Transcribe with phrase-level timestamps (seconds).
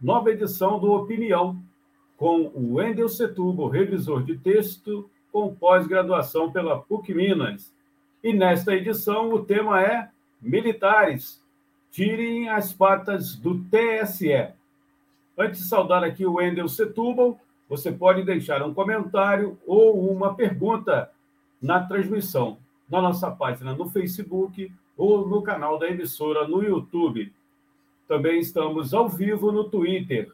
[0.00, 1.60] nova edição do Opinião,
[2.16, 7.72] com o Wendel Setúbal, revisor de texto com pós-graduação pela PUC Minas.
[8.22, 10.08] E nesta edição o tema é
[10.40, 11.42] Militares,
[11.90, 14.48] tirem as patas do TSE.
[15.36, 17.38] Antes de saudar aqui o Wendel Setúbal,
[17.68, 21.10] você pode deixar um comentário ou uma pergunta
[21.60, 22.58] na transmissão
[22.88, 27.32] na nossa página no Facebook ou no canal da emissora no YouTube.
[28.08, 30.30] Também estamos ao vivo no Twitter.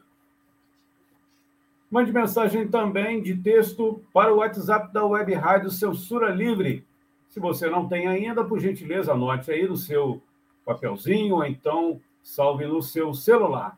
[1.89, 6.85] Mande mensagem também de texto para o WhatsApp da Web Rádio Censura Livre.
[7.29, 10.21] Se você não tem ainda, por gentileza, anote aí no seu
[10.65, 13.77] papelzinho ou então salve no seu celular.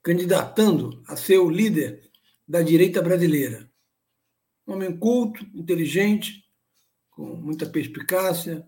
[0.02, 2.10] candidatando a ser o líder
[2.48, 3.70] da direita brasileira.
[4.66, 6.44] Um homem culto, inteligente,
[7.12, 8.66] com muita perspicácia.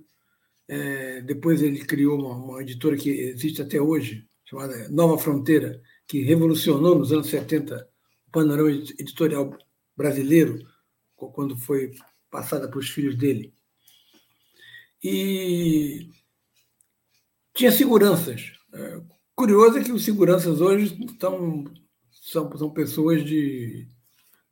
[0.72, 6.22] É, depois ele criou uma, uma, editora que existe até hoje, chamada Nova Fronteira, que
[6.22, 7.90] revolucionou nos anos 70
[8.26, 9.54] o panorama editorial
[9.98, 10.66] brasileiro,
[11.14, 11.92] quando foi
[12.30, 13.54] passada para os filhos dele.
[15.04, 16.10] E
[17.54, 18.54] tinha seguranças.
[18.72, 19.02] É,
[19.36, 21.66] curioso é que os seguranças hoje estão,
[22.12, 23.90] são, são pessoas de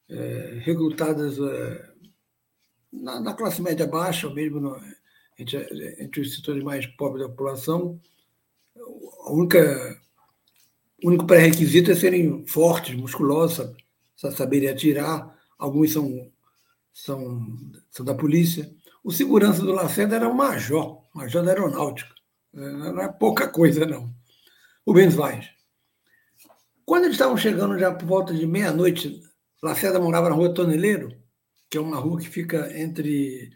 [0.09, 1.94] é, recrutadas é,
[2.91, 4.78] na, na, classe média baixa, ou mesmo no,
[5.39, 8.00] entre, entre os setores mais pobres da população.
[9.25, 10.01] A única,
[11.03, 13.72] o único pré-requisito é serem fortes, musculosos,
[14.16, 15.35] saberem atirar.
[15.57, 16.31] Alguns são,
[16.94, 17.57] são,
[17.89, 18.69] são da polícia.
[19.03, 22.13] O segurança do Lacerda era um major, major da aeronáutica.
[22.53, 24.13] É, não é pouca coisa, não.
[24.85, 25.50] Rubens Vaz.
[26.85, 29.21] Quando eles estavam chegando já por volta de meia-noite,
[29.61, 31.16] Lacerda morava na rua Toneleiro,
[31.69, 33.51] que é uma rua que fica entre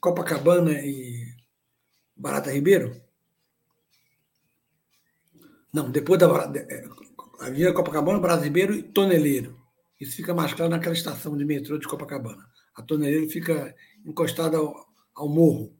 [0.00, 1.34] Copacabana e
[2.16, 3.00] Barata Ribeiro.
[5.72, 6.88] Não, depois da eh,
[7.40, 9.60] Avenida Copacabana, Barata Ribeiro e Toneleiro.
[10.00, 12.44] Isso fica mais claro naquela estação de metrô de Copacabana.
[12.74, 13.74] A Toneleiro fica
[14.04, 15.76] encostada ao, ao morro.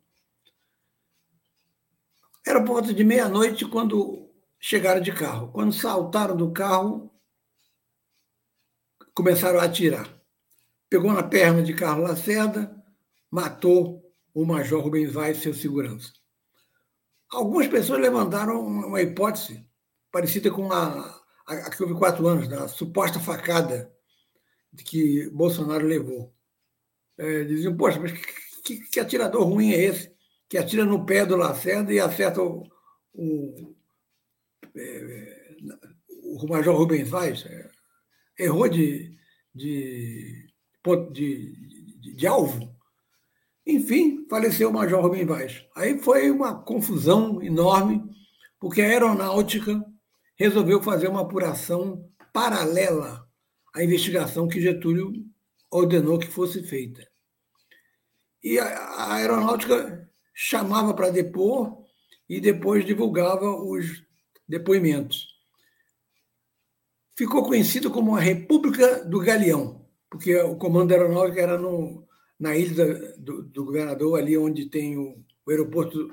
[2.47, 5.51] Era por volta de meia-noite quando chegaram de carro.
[5.53, 7.11] Quando saltaram do carro,
[9.15, 10.09] começaram a atirar.
[10.91, 12.84] Pegou na perna de Carlos Lacerda,
[13.35, 14.01] matou
[14.33, 16.13] o Major Rubens Vaz, seu segurança.
[17.29, 19.67] Algumas pessoas levantaram uma hipótese
[20.13, 23.93] parecida com a, a, que houve quatro anos, da suposta facada
[24.85, 26.33] que Bolsonaro levou.
[27.19, 28.13] É, diziam, poxa, mas
[28.63, 30.15] que, que, atirador ruim é esse?
[30.49, 32.65] Que atira no pé do Lacerda e acerta o,
[33.13, 33.75] o,
[34.77, 35.57] é,
[36.23, 37.69] o Major Rubens Vaz é,
[38.39, 39.13] errou de,
[39.53, 40.49] de,
[41.11, 41.53] de,
[42.01, 42.74] de, de alvo.
[43.67, 45.67] Enfim, faleceu o Major Rubens Vaz.
[45.75, 48.03] Aí foi uma confusão enorme,
[48.61, 49.83] porque a aeronáutica
[50.37, 53.27] resolveu fazer uma apuração paralela
[53.75, 55.13] à investigação que Getúlio
[55.71, 57.07] ordenou que fosse feita.
[58.43, 61.83] E a aeronáutica chamava para depor
[62.29, 64.03] e depois divulgava os
[64.47, 65.29] depoimentos.
[67.17, 72.07] Ficou conhecido como a República do Galeão, porque o comando aeronáutico era no,
[72.39, 76.13] na ilha do, do, governador, ali onde tem o, o, aeroporto,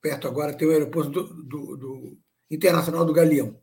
[0.00, 2.18] perto agora tem o aeroporto do, do, do
[2.50, 3.60] Internacional do Galeão.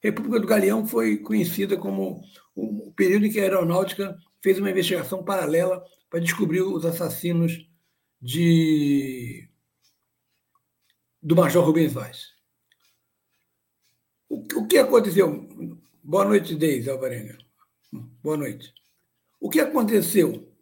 [0.00, 2.22] República do Galeão foi conhecida como
[2.54, 7.68] o período em que a aeronáutica fez uma investigação paralela para descobrir os assassinos
[8.20, 9.48] de
[11.22, 12.34] do Major Rubens Vaz.
[14.28, 15.48] O, o que aconteceu?
[16.02, 17.36] Boa noite, Deise Alvarenga.
[18.22, 18.72] Boa noite.
[19.40, 20.55] O que aconteceu?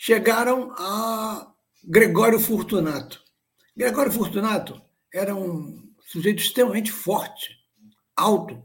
[0.00, 1.52] Chegaram a
[1.82, 3.20] Gregório Fortunato.
[3.76, 4.80] Gregório Fortunato
[5.12, 7.56] era um sujeito extremamente forte,
[8.16, 8.62] alto,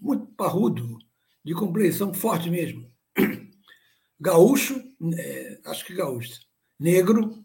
[0.00, 0.98] muito parrudo,
[1.44, 2.90] de compleição forte mesmo.
[4.18, 4.82] Gaúcho,
[5.16, 6.40] é, acho que gaúcho,
[6.78, 7.44] negro,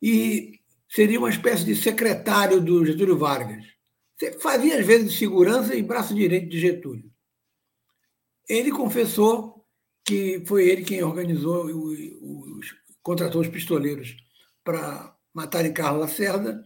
[0.00, 3.64] e seria uma espécie de secretário do Getúlio Vargas.
[4.38, 7.10] Fazia, às vezes, de segurança e braço direito de Getúlio.
[8.48, 9.53] Ele confessou
[10.04, 14.16] que foi ele quem organizou, os, contratou os pistoleiros
[14.62, 16.64] para matarem Carlos Lacerda,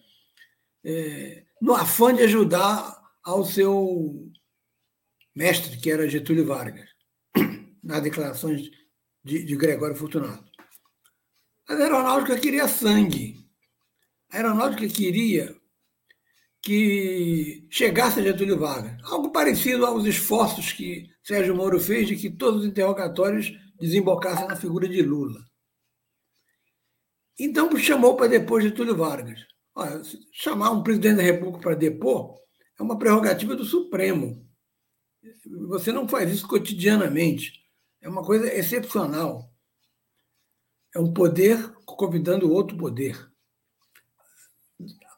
[0.84, 4.30] é, no afã de ajudar ao seu
[5.34, 6.88] mestre, que era Getúlio Vargas,
[7.82, 8.70] nas declarações
[9.24, 10.48] de, de Gregório Fortunato.
[11.68, 13.36] A aeronáutica queria sangue.
[14.30, 15.57] A aeronáutica queria
[16.68, 19.02] que chegasse a Getúlio Vargas.
[19.04, 23.50] Algo parecido aos esforços que Sérgio Moro fez de que todos os interrogatórios
[23.80, 25.40] desembocassem na figura de Lula.
[27.38, 29.46] Então chamou para depor Getúlio Vargas.
[29.74, 32.36] Olha, chamar um presidente da República para depor
[32.78, 34.46] é uma prerrogativa do Supremo.
[35.68, 37.64] Você não faz isso cotidianamente.
[38.02, 39.50] É uma coisa excepcional.
[40.94, 43.27] É um poder convidando outro poder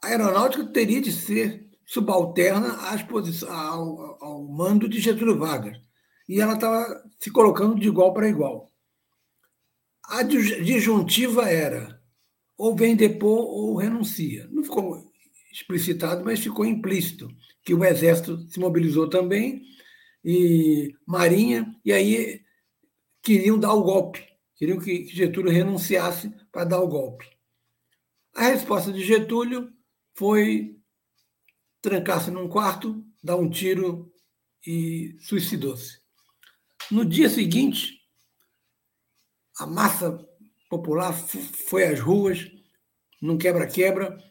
[0.02, 2.78] a aeronáutica teria de ser subalterna
[3.48, 5.78] ao, ao mando de Getúlio Vargas.
[6.28, 8.70] E ela estava se colocando de igual para igual.
[10.04, 12.00] A disjuntiva era
[12.56, 14.48] ou vem depor ou renuncia.
[14.50, 15.10] Não ficou
[15.52, 17.28] explicitado, mas ficou implícito
[17.62, 19.62] que o Exército se mobilizou também
[20.24, 22.42] e Marinha, e aí
[23.22, 24.24] queriam dar o golpe,
[24.56, 27.26] queriam que Getúlio renunciasse para dar o golpe.
[28.34, 29.72] A resposta de Getúlio
[30.20, 30.78] foi
[31.80, 34.12] trancar-se num quarto, dar um tiro
[34.66, 35.98] e suicidou-se.
[36.90, 38.02] No dia seguinte,
[39.58, 40.22] a massa
[40.68, 42.50] popular foi às ruas,
[43.22, 44.22] num quebra-quebra,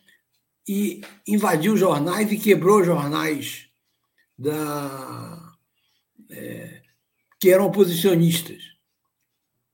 [0.68, 3.68] e invadiu jornais e quebrou jornais
[4.38, 5.58] da,
[6.30, 6.84] é,
[7.40, 8.62] que eram oposicionistas.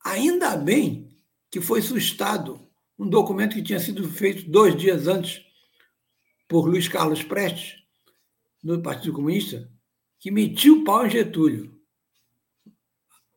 [0.01, 1.09] Ainda bem
[1.51, 2.65] que foi sustado
[2.97, 5.43] um documento que tinha sido feito dois dias antes
[6.47, 7.83] por Luiz Carlos Prestes,
[8.63, 9.69] no Partido Comunista,
[10.19, 11.79] que metiu o pau em Getúlio.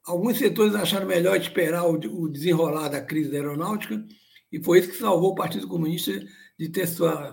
[0.05, 4.05] Alguns setores acharam melhor esperar o desenrolar da crise da aeronáutica,
[4.51, 6.13] e foi isso que salvou o Partido Comunista
[6.59, 7.33] de ter sua,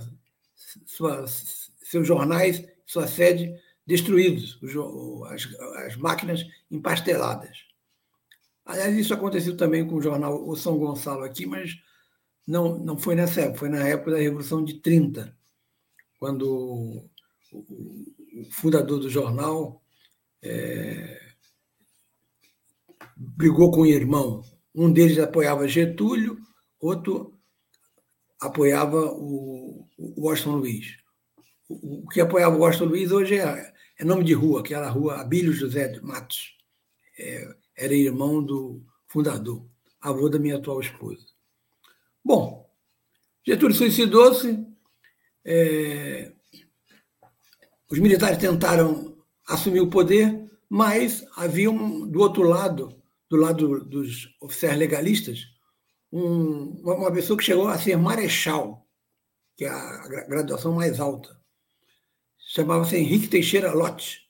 [0.85, 3.55] sua, seus jornais, sua sede
[3.87, 4.59] destruídos,
[5.29, 5.47] as,
[5.85, 7.65] as máquinas empasteladas.
[8.65, 11.77] Aliás, isso aconteceu também com o jornal O São Gonçalo aqui, mas
[12.47, 15.34] não, não foi nessa época, foi na época da Revolução de 30
[16.19, 17.09] quando
[17.51, 19.81] o fundador do jornal
[20.43, 21.19] é,
[23.15, 24.43] brigou com o irmão.
[24.73, 26.37] Um deles apoiava Getúlio,
[26.79, 27.39] outro
[28.41, 30.97] apoiava o, o Washington Luiz.
[31.69, 35.21] O, o, que apoiava o Washington Luiz hoje é, é nome de rua, aquela rua
[35.21, 36.55] Abílio José de Matos.
[37.17, 39.65] É, era irmão do fundador,
[40.01, 41.25] avô da minha atual esposa.
[42.23, 42.69] Bom,
[43.45, 44.65] Getúlio suicidou-se,
[45.45, 46.31] é,
[47.89, 49.15] os militares tentaram
[49.47, 52.99] assumir o poder, mas havia um, do outro lado,
[53.29, 55.45] do lado dos oficiais legalistas,
[56.11, 58.87] um, uma pessoa que chegou a ser marechal,
[59.55, 61.39] que é a graduação mais alta.
[62.53, 64.21] Chamava-se Henrique Teixeira Lotte.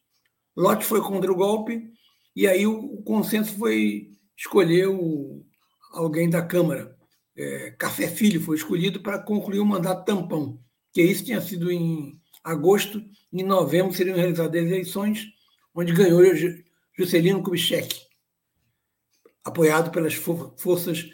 [0.55, 1.91] Lotte foi contra o golpe,
[2.36, 5.45] e aí o, o consenso foi escolher o,
[5.93, 6.93] alguém da Câmara.
[7.38, 10.64] É, Café Filho foi escolhido para concluir o mandato tampão
[10.96, 15.28] que isso tinha sido em agosto, em novembro seriam realizadas eleições,
[15.74, 16.24] onde ganhou
[16.98, 18.02] Juscelino Kubitschek,
[19.44, 21.12] apoiado pelas forças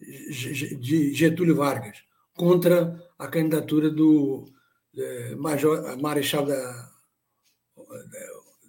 [0.00, 1.98] de Getúlio Vargas,
[2.32, 4.50] contra a candidatura do
[4.96, 6.90] é, major, marechal da,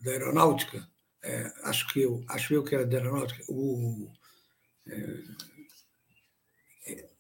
[0.04, 0.86] da, aeronáutica,
[1.24, 4.12] é, acho que eu acho eu que era da aeronáutica, o
[4.88, 5.24] é,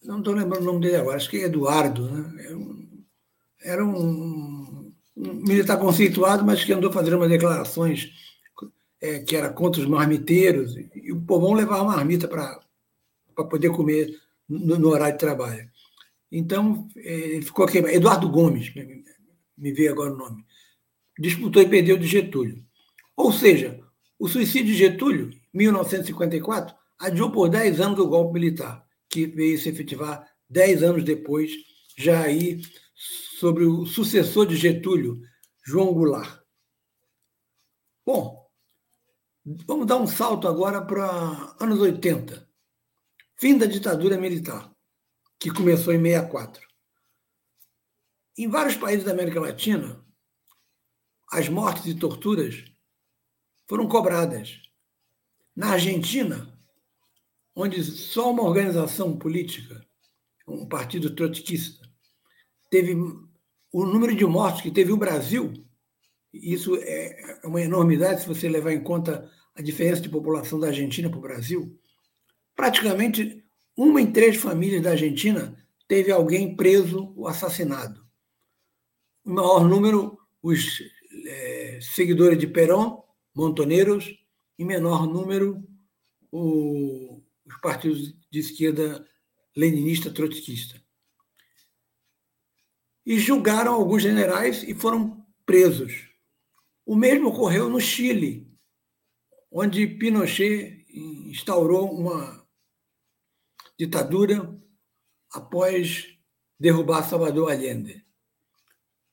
[0.03, 2.43] não estou lembrando o nome dele agora, acho que é Eduardo, né?
[2.43, 2.88] Era um,
[3.69, 8.11] era um, um militar conceituado, mas que andou fazendo umas declarações
[9.01, 12.59] é, que era contra os marmiteiros, e o povão levava marmita para
[13.49, 15.69] poder comer no, no, horário de trabalho.
[16.31, 18.73] Então, é, ele ficou aqui, Eduardo Gomes,
[19.57, 20.43] me veio agora o nome,
[21.17, 22.63] disputou e perdeu de Getúlio.
[23.15, 23.79] Ou seja,
[24.17, 29.69] o suicídio de Getúlio, 1954, adiou por 10 anos o golpe militar, que veio se
[29.69, 31.51] efetivar 10 anos depois,
[31.97, 32.61] já aí
[33.39, 35.21] sobre o sucessor de Getúlio,
[35.65, 36.43] João Goulart.
[38.05, 38.45] Bom,
[39.65, 42.49] vamos dar um salto agora para anos 80.
[43.37, 44.69] Fim da ditadura militar,
[45.39, 46.67] que começou em 64.
[48.37, 50.05] Em vários países da América Latina,
[51.31, 52.65] as mortes e torturas
[53.65, 54.61] foram cobradas.
[55.55, 56.59] Na Argentina,
[57.55, 59.85] onde só uma organização política,
[60.47, 61.88] um partido trotskista,
[62.69, 62.95] teve
[63.71, 65.53] o número de mortos que teve o Brasil,
[66.33, 71.09] isso é uma enormidade se você levar em conta a diferença de população da Argentina
[71.09, 71.77] para o Brasil.
[72.55, 73.43] Praticamente
[73.75, 75.55] uma em três famílias da Argentina
[75.87, 78.05] teve alguém preso ou assassinado.
[79.25, 80.81] O maior número, os
[81.25, 83.01] é, seguidores de Perón,
[83.33, 84.15] montoneiros,
[84.57, 85.63] e menor número,
[86.31, 89.07] o, os partidos de esquerda
[89.55, 90.79] leninista, trotskista
[93.09, 96.11] e julgaram alguns generais e foram presos.
[96.85, 98.47] O mesmo ocorreu no Chile,
[99.51, 102.47] onde Pinochet instaurou uma
[103.79, 104.55] ditadura
[105.33, 106.19] após
[106.59, 108.05] derrubar Salvador Allende.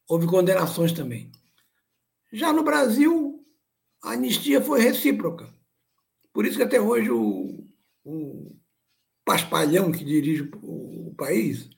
[0.07, 1.33] Houve condenações também.
[2.31, 3.43] Já no Brasil,
[4.03, 5.51] a anistia foi recíproca.
[6.35, 7.67] Por isso que até hoje o,
[8.05, 8.61] o
[9.25, 11.71] paspalhão que dirige o, o país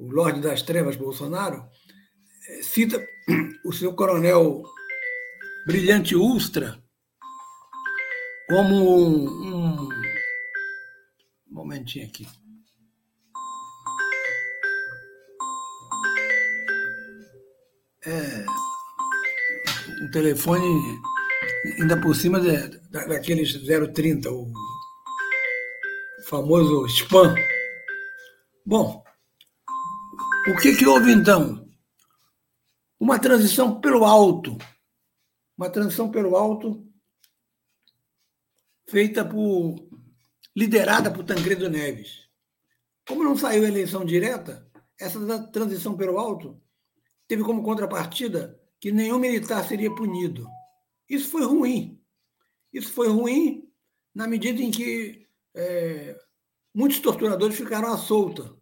[0.00, 1.68] o Lorde das Trevas Bolsonaro,
[2.48, 2.98] eh, cita
[3.64, 4.62] o seu coronel
[5.66, 6.82] Brilhante Ustra
[8.48, 9.88] como um, um,
[11.50, 12.26] momentinho aqui.
[18.06, 18.44] É,
[20.02, 20.66] um telefone
[21.78, 23.52] ainda por cima de, daqueles
[23.92, 24.50] 030, o
[26.24, 27.34] famoso spam.
[28.64, 29.04] Bom,
[30.48, 31.68] o que, que houve então?
[32.98, 34.56] Uma transição pelo alto.
[35.56, 36.86] Uma transição pelo alto
[38.88, 39.76] feita por.
[40.56, 42.28] liderada por Tancredo Neves.
[43.06, 44.68] Como não saiu eleição direta,
[44.98, 46.60] essa transição pelo alto
[47.28, 50.48] teve como contrapartida que nenhum militar seria punido.
[51.08, 52.02] Isso foi ruim.
[52.72, 53.70] Isso foi ruim
[54.14, 56.18] na medida em que é,
[56.74, 58.59] muitos torturadores ficaram à solta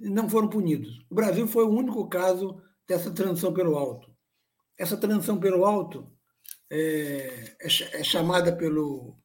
[0.00, 1.04] não foram punidos.
[1.10, 4.10] O Brasil foi o único caso dessa transição pelo alto.
[4.78, 6.10] Essa transição pelo alto
[6.70, 9.16] é, é, é chamada pelo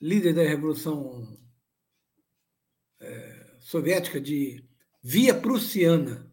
[0.00, 1.38] líder da Revolução
[3.00, 4.64] é, Soviética de
[5.02, 6.30] via prussiana,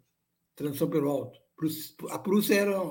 [0.56, 1.40] transição pelo alto.
[2.10, 2.82] A Prússia era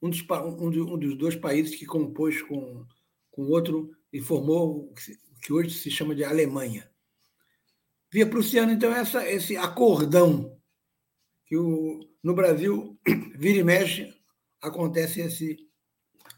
[0.00, 2.86] um dos, um dos dois países que compôs com,
[3.30, 4.94] com outro e formou o
[5.42, 6.89] que hoje se chama de Alemanha
[8.12, 8.72] via prussiana.
[8.72, 10.58] Então, essa, esse acordão
[11.46, 12.98] que o, no Brasil
[13.36, 14.14] vira e mexe,
[14.62, 15.58] acontece esse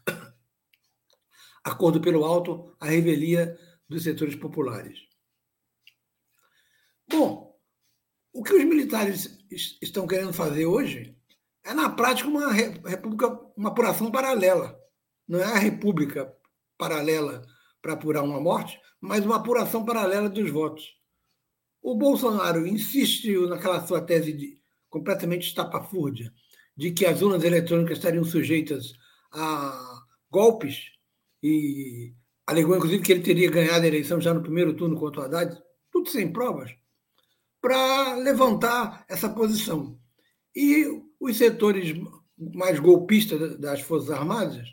[1.63, 4.99] acordo pelo alto, a revelia dos setores populares.
[7.07, 7.59] Bom,
[8.33, 9.37] o que os militares
[9.81, 11.15] estão querendo fazer hoje
[11.63, 14.77] é, na prática, uma república, uma apuração paralela.
[15.27, 16.35] Não é a república
[16.77, 17.45] paralela
[17.81, 21.02] para apurar uma morte, mas uma apuração paralela dos votos.
[21.83, 24.57] O Bolsonaro insistiu naquela sua tese de,
[24.89, 26.33] completamente estapafúrdia
[26.77, 28.93] de que as urnas eletrônicas estariam sujeitas
[29.29, 30.91] a golpes
[31.43, 32.13] e
[32.47, 35.61] alegou, inclusive, que ele teria ganhado a eleição já no primeiro turno contra o Haddad,
[35.91, 36.73] tudo sem provas,
[37.61, 39.99] para levantar essa posição.
[40.55, 40.85] E
[41.19, 41.93] os setores
[42.37, 44.67] mais golpistas das Forças Armadas,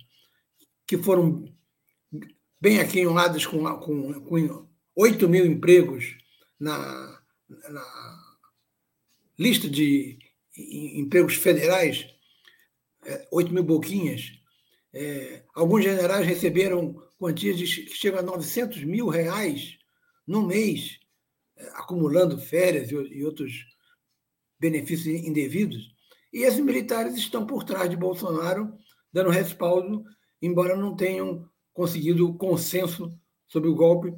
[0.87, 1.45] que foram
[2.61, 6.20] bem aquinhoados com, com, com 8 mil empregos
[6.61, 8.37] na, na
[9.39, 10.19] lista de
[10.55, 12.07] empregos federais,
[13.33, 14.33] 8 é, mil boquinhas,
[14.93, 19.79] é, alguns generais receberam quantias de, que chegam a 900 mil reais
[20.27, 21.01] no mês,
[21.57, 23.67] é, acumulando férias e, e outros
[24.59, 25.95] benefícios indevidos.
[26.33, 28.73] E esses militares estão por trás de Bolsonaro,
[29.13, 30.05] dando respaldo,
[30.43, 34.15] embora não tenham conseguido consenso sobre o golpe,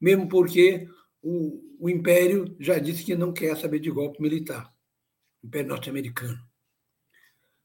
[0.00, 0.88] mesmo porque
[1.22, 4.72] o, o Império já disse que não quer saber de golpe militar,
[5.42, 6.38] o Império norte-americano.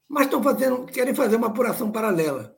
[0.08, 2.56] Mas estão fazendo, querem fazer uma apuração paralela.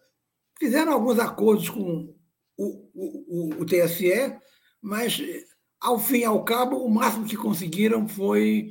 [0.59, 2.15] Fizeram alguns acordos com
[2.57, 4.37] o, o, o, TSE,
[4.81, 5.21] mas,
[5.81, 8.69] ao fim e ao cabo, o máximo que conseguiram foi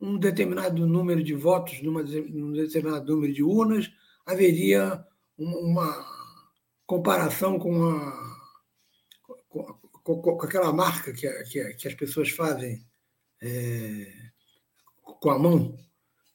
[0.00, 3.90] um determinado número de votos, numa, num determinado número de urnas,
[4.26, 5.04] haveria
[5.38, 6.04] uma
[6.84, 8.37] comparação com, a,
[10.16, 12.82] com, com, aquela marca que, que, que, as pessoas fazem
[13.42, 14.10] é,
[15.02, 15.78] com a mão.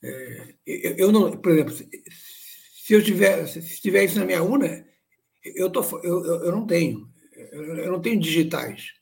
[0.04, 4.86] É, eu, eu, não, por exemplo, se eu tiver, se tiver isso na minha urna,
[5.44, 7.12] eu, tô, eu, eu não tenho.
[7.52, 8.94] Eu não tenho digitais.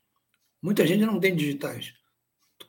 [0.61, 1.93] Muita gente não tem digitais.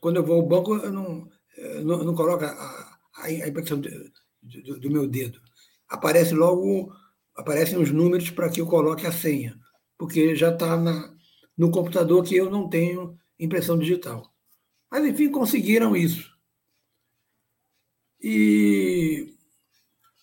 [0.01, 3.81] Quando eu vou ao banco, eu não, eu não, eu não coloco a, a, impressão
[3.81, 3.91] do,
[4.81, 5.41] do, meu dedo.
[5.89, 6.93] Aparece logo,
[7.37, 9.57] aparecem os números para que eu coloque a senha,
[9.97, 10.77] porque já está
[11.57, 14.33] no computador que eu não tenho impressão digital.
[14.91, 16.31] Mas, enfim, conseguiram isso.
[18.21, 19.35] E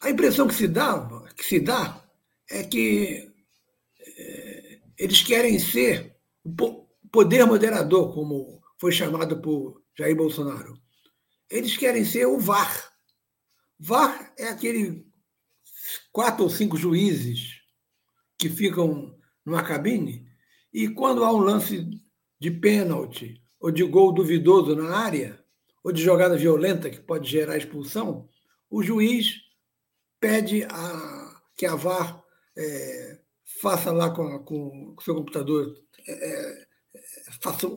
[0.02, 2.04] a impressão que se dá, que se dá
[2.50, 3.32] é que
[4.00, 10.80] é, eles querem ser o poder moderador, como foi chamado por Jair Bolsonaro.
[11.50, 12.94] Eles querem ser o VAR.
[13.78, 15.06] VAR é aquele
[16.12, 17.62] quatro ou cinco juízes
[18.38, 20.29] que ficam numa cabine
[20.74, 21.88] e quando há um lance
[22.40, 25.44] de pênalti ou de gol duvidoso na área
[25.84, 28.28] ou de jogada violenta que pode gerar expulsão,
[28.70, 29.36] o juiz
[30.20, 32.24] pede a, que a VAR
[32.58, 33.20] é,
[33.62, 35.74] faça lá com, o seu computador,
[36.08, 36.66] é, é,
[37.42, 37.68] faça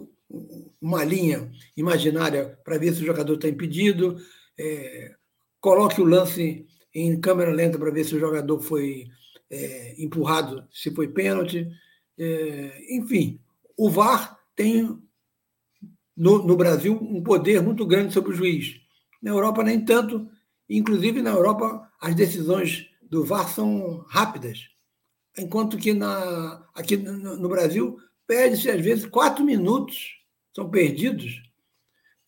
[0.80, 4.16] uma linha imaginária para ver se o jogador está impedido,
[4.58, 5.14] é,
[5.60, 9.06] coloque o lance em câmera lenta para ver se o jogador foi
[9.50, 11.68] é, empurrado, se foi pênalti.
[12.18, 13.40] É, enfim,
[13.76, 14.98] o VAR tem
[16.16, 18.80] no, no, Brasil um poder muito grande sobre o juiz.
[19.20, 20.28] Na Europa, nem tanto.
[20.68, 24.68] Inclusive, na Europa, as decisões do VAR são rápidas.
[25.36, 30.20] Enquanto que na, aqui no, no Brasil, perde-se, às vezes, quatro minutos
[30.54, 31.42] são perdidos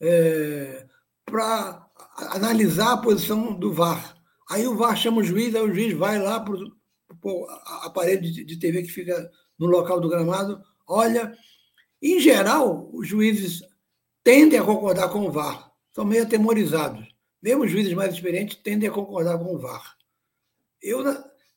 [0.00, 0.86] é,
[1.24, 4.16] para analisar a posição do VAR.
[4.50, 7.46] Aí o VAR chama o juiz, aí o juiz vai lá para o
[7.82, 11.36] aparelho de, de TV que fica no local do gramado, olha.
[12.02, 13.62] Em geral, os juízes
[14.22, 17.06] tendem a concordar com o VAR, são meio atemorizados.
[17.42, 19.96] Mesmo os juízes mais experientes tendem a concordar com o VAR.
[20.82, 21.02] Eu,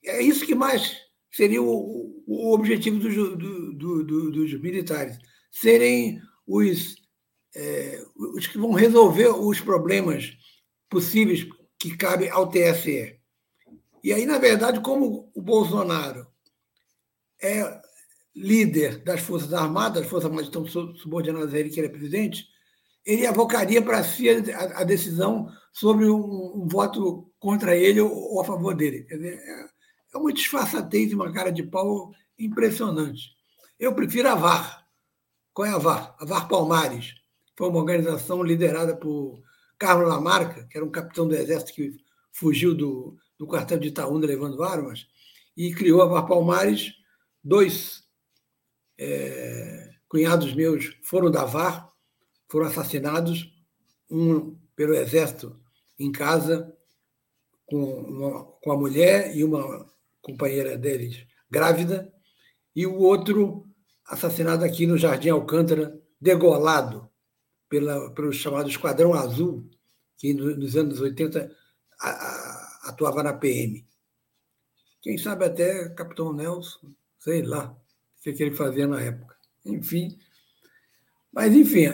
[0.06, 0.98] é isso que mais
[1.32, 5.18] seria o, o objetivo do, do, do, dos militares,
[5.52, 6.96] serem os,
[7.56, 10.38] é, os que vão resolver os problemas
[10.90, 13.20] possíveis que cabem ao TSE.
[14.04, 16.28] E aí, na verdade, como o Bolsonaro
[17.42, 17.82] é
[18.38, 22.48] líder das Forças Armadas, as Forças Armadas estão subordinadas a ele, que ele é presidente,
[23.04, 28.42] ele avocaria para si a, a, decisão sobre um, um, voto contra ele ou, ou
[28.42, 29.04] a favor dele.
[29.04, 29.68] Dizer, é,
[30.14, 33.32] é uma disfarçatez e uma cara de pau impressionante.
[33.80, 34.86] Eu prefiro a VAR.
[35.54, 36.16] Qual é a VAR?
[36.20, 37.16] A VAR Palmares.
[37.56, 39.42] Foi uma organização liderada por
[39.80, 41.98] Carlos Lamarca, que era um capitão do exército que
[42.32, 45.08] fugiu do, do quartel de Itaúna levando armas,
[45.56, 46.94] e criou a VAR Palmares.
[47.44, 48.07] Dois
[48.98, 51.92] é, cunhados meus foram da VAR,
[52.50, 53.54] foram assassinados,
[54.10, 55.60] um pelo exército
[56.00, 56.74] em casa,
[57.66, 59.86] com, uma, com a mulher e uma
[60.22, 62.12] companheira deles grávida,
[62.76, 63.68] e o outro
[64.06, 67.10] assassinado aqui no Jardim Alcântara, degolado
[67.70, 69.70] pela, pelo chamado Esquadrão Azul,
[70.18, 71.52] que nos anos 80
[72.00, 73.86] a, a, atuava na PM.
[75.02, 77.76] Quem sabe até Capitão Nelson, sei lá
[78.32, 79.36] que, que ele fazia na época.
[79.66, 80.18] Enfim.
[81.32, 81.86] Mas, enfim,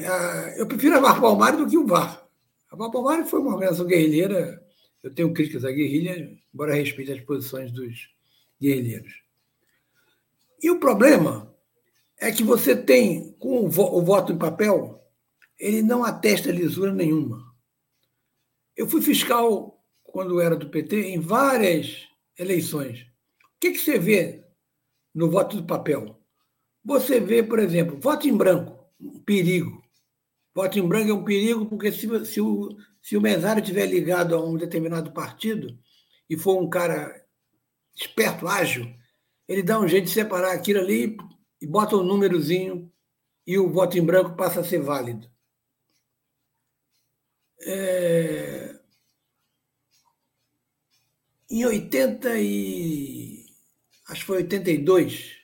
[0.58, 2.26] eu prefiro a VAR Palmares do que o VAR.
[2.72, 4.63] A VAR Palmares foi uma organização guerrilheira.
[5.02, 8.10] Eu tenho críticas à guerrilha, embora respeite as posições dos
[8.62, 9.22] guerrilheiros.
[10.62, 11.54] E o problema
[12.17, 15.04] é que você tem, com o, voto em papel,
[15.60, 17.54] ele não atesta lisura nenhuma.
[18.76, 22.08] Eu fui fiscal, quando era do PT, em várias
[22.39, 23.02] eleições.
[23.02, 24.46] O que, que você vê
[25.13, 26.23] no voto do papel?
[26.84, 29.84] Você vê, por exemplo, voto em branco, um perigo.
[30.54, 34.36] Voto em branco é um perigo porque se, se, o, se o mesário estiver ligado
[34.36, 35.78] a um determinado partido
[36.30, 37.24] e for um cara
[37.96, 38.93] esperto, ágil,
[39.48, 41.17] ele dá um jeito de separar aquilo ali
[41.62, 42.91] e bota um númerozinho
[43.48, 45.30] e o voto em branco passa a ser válido.
[47.62, 48.80] É...
[51.50, 53.46] Em 80 e
[54.10, 55.43] acho que foi 82,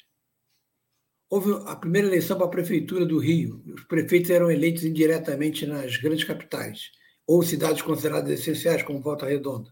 [1.29, 3.61] houve a primeira eleição para a prefeitura do Rio.
[3.67, 6.91] Os prefeitos eram eleitos indiretamente nas grandes capitais
[7.27, 9.71] ou cidades consideradas essenciais, como Volta Redonda.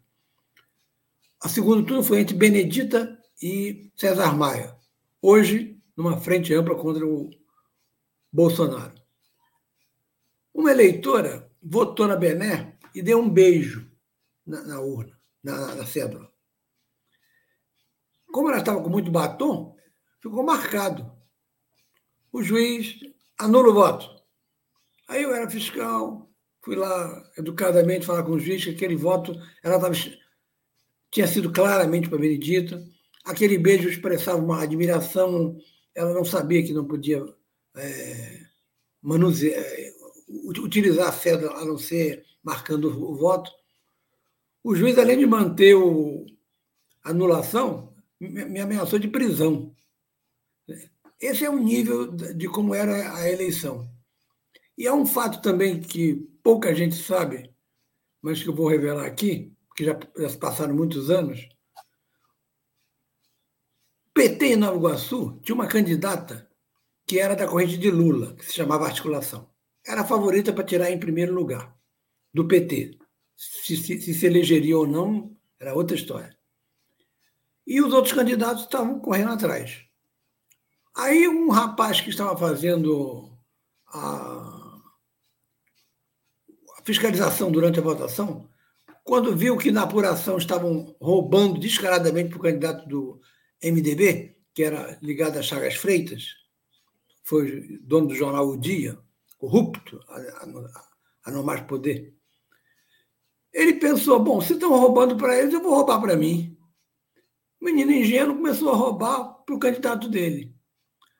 [1.41, 4.75] A segundo turno foi entre Benedita e César Maia.
[5.21, 7.31] Hoje, numa frente ampla contra o
[8.31, 8.93] Bolsonaro.
[10.53, 13.89] Uma eleitora votou na Bené e deu um beijo
[14.45, 16.31] na, na urna, na, na cédula.
[18.31, 19.75] Como ela estava com muito batom,
[20.21, 21.16] ficou marcado.
[22.37, 22.99] O juiz
[23.39, 24.07] anula o voto.
[25.07, 26.29] Aí eu era fiscal,
[26.63, 29.95] fui lá educadamente falar com o juiz que aquele voto ela tava,
[31.09, 32.79] tinha sido claramente para Benedita.
[33.25, 35.57] Aquele beijo expressava uma admiração,
[35.95, 37.25] ela não sabia que não podia
[37.75, 38.41] é,
[39.01, 39.93] manusear, é,
[40.59, 43.49] utilizar a cédula a não ser marcando o voto.
[44.63, 46.23] O juiz, além de manter o,
[47.03, 49.75] a anulação, me ameaçou de prisão.
[51.19, 53.89] Esse é o nível de como era a eleição.
[54.77, 57.51] E é um fato também que pouca gente sabe,
[58.21, 59.97] mas que eu vou revelar aqui, que já,
[60.29, 61.49] se passaram muitos anos.
[64.13, 66.47] PT em Nova Iguaçu tinha uma candidata
[67.05, 69.49] que era da corrente de Lula, que se chamava Articulação.
[69.85, 71.75] Era a favorita para tirar em primeiro lugar,
[72.33, 72.97] do PT.
[73.35, 76.37] Se, se se elegeria ou não, era outra história.
[77.65, 79.86] E os outros candidatos estavam correndo atrás.
[80.97, 83.31] Aí um rapaz que estava fazendo
[83.85, 84.79] a,
[86.75, 88.49] a fiscalização durante a votação,
[89.03, 93.21] quando viu que na apuração estavam roubando descaradamente para o candidato do
[93.63, 96.29] MDB, que era ligado a Chagas Freitas,
[97.23, 98.97] foi dono do jornal O Dia,
[99.37, 100.87] corrupto, a, a,
[101.25, 102.15] a não mais poder.
[103.53, 106.57] Ele pensou: bom, se estão roubando para eles, eu vou roubar para mim.
[107.61, 110.56] O menino ingênuo começou a roubar para o candidato dele.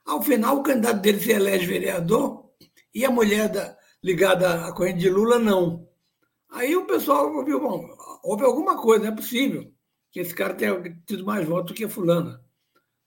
[0.08, 2.50] Ao final, o candidato dele se elege vereador
[2.94, 5.86] e a mulher da, ligada à corrente de Lula não.
[6.48, 7.86] Aí o pessoal viu, bom,
[8.22, 9.70] houve alguma coisa, não é possível
[10.10, 12.42] que esse cara tenha tido mais votos que a fulana.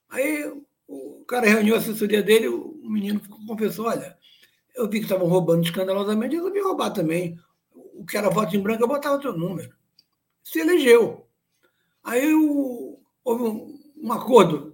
[0.10, 0.54] Aí
[0.88, 4.16] o cara reuniu a assessoria dele, o menino confessou, olha,
[4.76, 7.36] eu vi que estavam roubando escandalosamente, eu resolvi roubar também.
[7.74, 9.74] O que era voto em branco, eu botava outro número.
[10.44, 11.28] Se elegeu.
[12.04, 14.71] Aí o, houve um, um acordo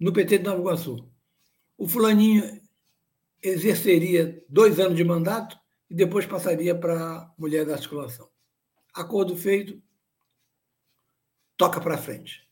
[0.00, 1.06] no PT de Nova Iguaçu.
[1.76, 2.60] O fulaninho
[3.42, 5.58] exerceria dois anos de mandato
[5.88, 8.28] e depois passaria para a mulher da articulação.
[8.94, 9.80] Acordo feito,
[11.56, 12.48] toca para frente.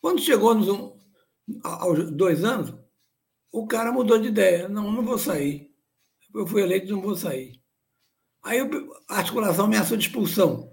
[0.00, 0.94] Quando chegou nos,
[1.62, 2.74] aos dois anos,
[3.50, 4.68] o cara mudou de ideia.
[4.68, 5.70] Não, não vou sair.
[6.34, 7.60] Eu fui eleito, não vou sair.
[8.42, 8.60] Aí
[9.08, 10.70] a articulação ameaçou de expulsão.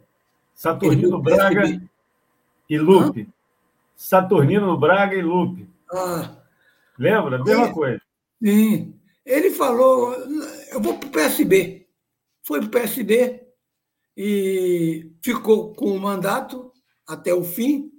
[0.53, 1.65] Saturnino Braga
[2.69, 3.21] e Lupe.
[3.21, 3.33] Hã?
[3.95, 5.67] Saturnino Braga e Lupe.
[5.91, 6.43] Ah.
[6.97, 7.43] Lembra?
[7.43, 8.01] Mesma coisa.
[8.43, 8.99] Sim.
[9.25, 10.13] Ele falou:
[10.71, 11.87] eu vou para o PSB.
[12.43, 13.45] Foi para o PSB
[14.15, 16.71] e ficou com o mandato
[17.05, 17.91] até o fim.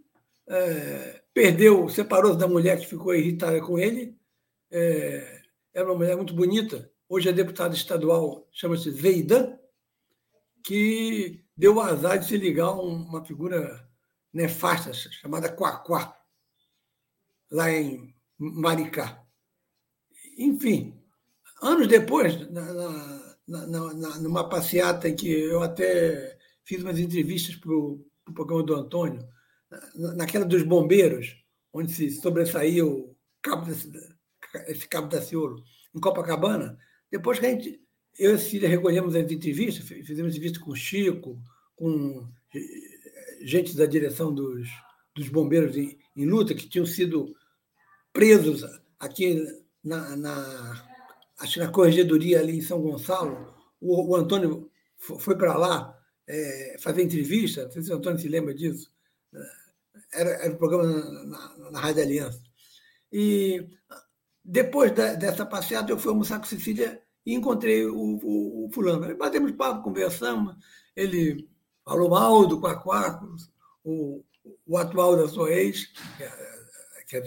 [0.49, 4.17] É, perdeu, separou-se da mulher que ficou irritada com ele.
[4.71, 6.91] É, era uma mulher muito bonita.
[7.09, 9.59] Hoje é deputada estadual, chama-se Zeidan,
[10.65, 13.89] que deu o azar de se ligar a uma figura
[14.33, 16.18] nefasta chamada Quaquá,
[17.51, 19.25] lá em Maricá.
[20.37, 20.95] Enfim,
[21.63, 22.73] anos depois, na,
[23.47, 28.63] na, na, numa passeata em que eu até fiz umas entrevistas para o pro programa
[28.63, 29.27] do Antônio,
[30.17, 31.37] naquela dos bombeiros,
[31.73, 35.63] onde se sobressaía o cabo esse cabo da Ciolo,
[35.95, 36.79] em Copacabana,
[37.11, 37.81] depois que a gente,
[38.19, 41.39] eu e Cília recolhemos as entrevistas, fizemos entrevista com o Chico,
[41.77, 42.29] com
[43.43, 44.69] gente da direção dos,
[45.15, 47.35] dos bombeiros em, em luta, que tinham sido
[48.19, 48.65] presos
[48.99, 49.47] aqui
[49.85, 50.85] na, na,
[51.39, 53.55] acho na corregedoria ali em São Gonçalo.
[53.81, 58.27] O, o Antônio foi para lá é, fazer entrevista, não sei se o Antônio se
[58.27, 58.91] lembra disso.
[60.13, 62.43] Era, era um programa na, na, na Rádio Aliança.
[63.13, 63.65] E
[64.45, 69.17] depois da, dessa passeada, eu fui almoçar com Cecília e encontrei o, o, o fulano.
[69.17, 70.57] Batemos papo, conversamos.
[70.97, 71.49] Ele
[71.85, 73.23] falou mal do Quaquá,
[73.85, 74.25] o,
[74.67, 76.33] o atual da sua ex, que é,
[77.07, 77.21] que é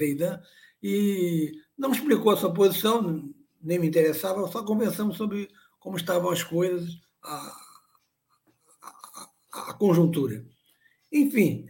[0.82, 6.44] e não explicou a sua posição, nem me interessava, só conversamos sobre como estavam as
[6.44, 7.58] coisas, a,
[8.82, 10.46] a, a conjuntura.
[11.12, 11.70] Enfim,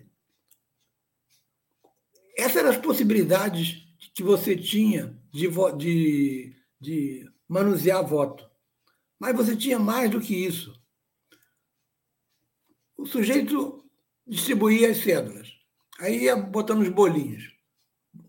[2.38, 5.48] essas eram as possibilidades que você tinha de,
[5.78, 8.50] de, de manusear voto.
[9.20, 10.74] Mas você tinha mais do que isso.
[12.98, 13.84] O sujeito
[14.26, 15.52] distribuía as cédulas.
[16.00, 17.61] Aí ia botando os bolinhos.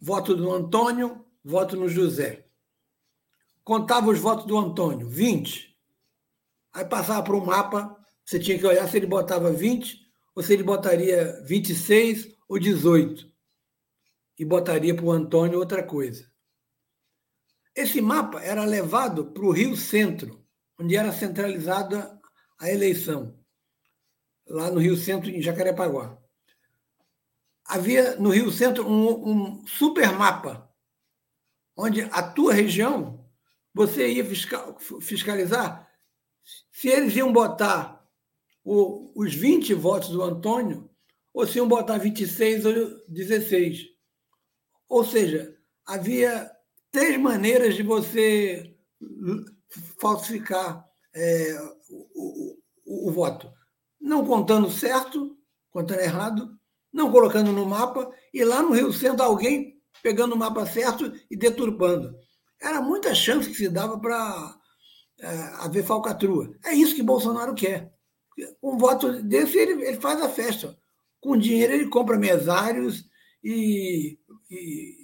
[0.04, 2.44] Voto do Antônio, voto no José.
[3.62, 5.78] Contava os votos do Antônio, 20.
[6.72, 10.54] Aí passava para o mapa, você tinha que olhar se ele botava 20 ou se
[10.54, 13.30] ele botaria 26 ou 18.
[14.40, 16.28] E botaria para o Antônio outra coisa.
[17.72, 20.44] Esse mapa era levado para o Rio Centro,
[20.80, 22.20] onde era centralizada
[22.58, 23.38] a eleição,
[24.48, 26.20] lá no Rio Centro, em Jacarepaguá.
[27.72, 30.70] Havia no Rio Centro um, um super mapa,
[31.74, 33.26] onde a tua região
[33.72, 34.24] você ia
[35.00, 35.88] fiscalizar
[36.70, 38.06] se eles iam botar
[38.62, 40.90] o, os 20 votos do Antônio
[41.32, 42.74] ou se iam botar 26 ou
[43.08, 43.86] 16.
[44.86, 45.56] Ou seja,
[45.86, 46.50] havia
[46.90, 48.76] três maneiras de você
[49.98, 51.58] falsificar é,
[51.88, 53.50] o, o, o, voto.
[53.98, 55.38] Não contando certo,
[55.70, 56.60] contando errado,
[56.92, 61.36] não colocando no mapa, e lá no Rio Centro alguém pegando o mapa certo e
[61.36, 62.14] deturpando.
[62.60, 64.56] Era muita chance que se dava para
[65.20, 65.26] é,
[65.60, 66.52] haver falcatrua.
[66.64, 67.92] É isso que Bolsonaro quer.
[68.62, 70.76] Um voto desse, ele, ele faz a festa.
[71.20, 73.04] Com dinheiro, ele compra mesários
[73.44, 74.18] e,
[74.50, 75.02] e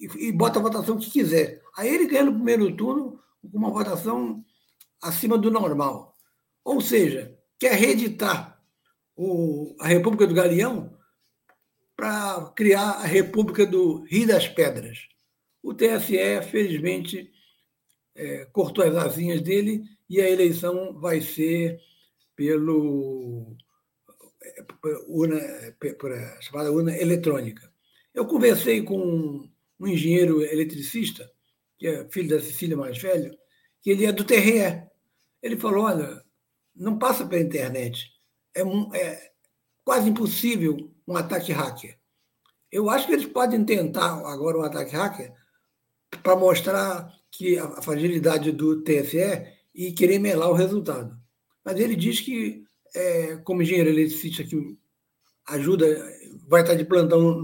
[0.00, 1.60] e, e bota a votação que quiser.
[1.76, 4.42] Aí ele ganha no primeiro turno com uma votação
[5.02, 6.16] acima do normal.
[6.64, 8.49] Ou seja, quer reeditar
[9.22, 10.96] o, a República do Galeão
[11.94, 15.08] para criar a República do Rio das Pedras.
[15.62, 17.30] O TSE, felizmente,
[18.14, 21.78] é, cortou as asinhas dele e a eleição vai ser
[22.34, 23.54] pelo
[24.42, 24.64] é,
[25.06, 25.38] urna,
[25.98, 27.70] por a chamada urna eletrônica.
[28.14, 29.46] Eu conversei com
[29.78, 31.30] um engenheiro eletricista,
[31.78, 33.36] que é filho da Cecília mais velho,
[33.82, 34.82] que ele é do TRE.
[35.42, 36.24] Ele falou: olha,
[36.74, 38.18] não passa pela internet.
[38.54, 38.62] É,
[38.98, 39.30] é
[39.84, 41.98] quase impossível um ataque hacker.
[42.70, 45.32] Eu acho que eles podem tentar agora um ataque hacker
[46.22, 51.16] para mostrar que a fragilidade do TSE e querer melar o resultado.
[51.64, 54.78] Mas ele diz que, é, como engenheiro eletricista que
[55.46, 55.86] ajuda,
[56.48, 57.40] vai estar de plantão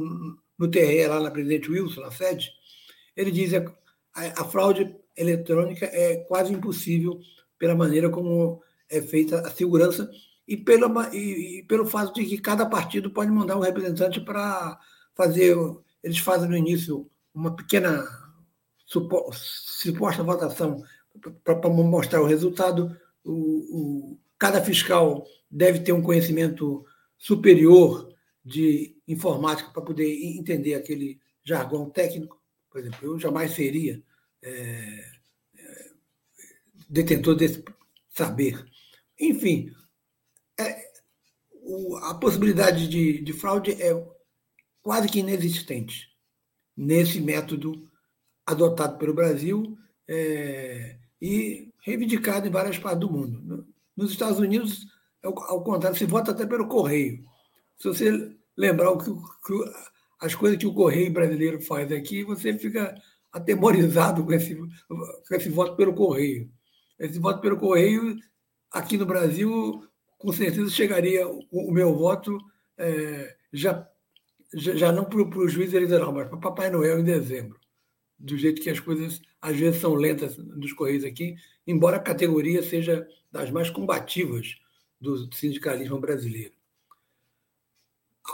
[0.59, 2.51] no TRE, lá na Presidente Wilson, na sede,
[3.17, 7.19] ele diz que a, a fraude eletrônica é quase impossível
[7.59, 10.11] pela maneira como é feita a segurança
[10.47, 14.79] e, pela, e, e, pelo fato de que cada partido pode mandar um representante para
[15.15, 15.57] fazer.
[16.03, 18.07] Eles fazem no início uma pequena
[18.87, 20.83] suposta votação
[21.43, 22.97] para mostrar o resultado.
[23.25, 26.85] O, o, cada fiscal deve ter um conhecimento
[27.19, 28.09] superior
[28.45, 32.41] de informática para poder entender aquele jargão técnico.
[32.71, 34.01] Por exemplo, eu jamais seria
[34.43, 35.05] é,
[35.59, 35.91] é,
[36.89, 37.65] detentor desse
[38.11, 38.65] saber.
[39.19, 39.73] Enfim,
[41.67, 43.93] o, a possibilidade de, de fraude é
[44.83, 46.09] quase que inexistente
[46.77, 47.91] nesse método
[48.47, 49.77] adotado pelo Brasil
[50.09, 53.67] é, e reivindicado em várias partes do mundo.
[53.97, 54.87] Nos Estados Unidos,
[55.23, 57.25] ao, ao contrário, se vota até pelo correio.
[57.79, 59.71] Se você lembrar o que, que,
[60.21, 62.95] as coisas que o Correio brasileiro faz aqui, você fica
[63.33, 66.51] atemorizado com esse, com esse voto pelo Correio.
[66.99, 68.17] Esse voto pelo Correio,
[68.71, 69.87] aqui no Brasil,
[70.19, 72.39] com certeza chegaria o, o meu voto
[72.79, 73.89] é, já,
[74.53, 77.59] já não para o juiz eleitoral, mas para Papai Noel em dezembro.
[78.19, 82.63] Do jeito que as coisas às vezes são lentas nos Correios aqui, embora a categoria
[82.63, 84.57] seja das mais combativas
[85.01, 86.55] do sindicalismo brasileiro.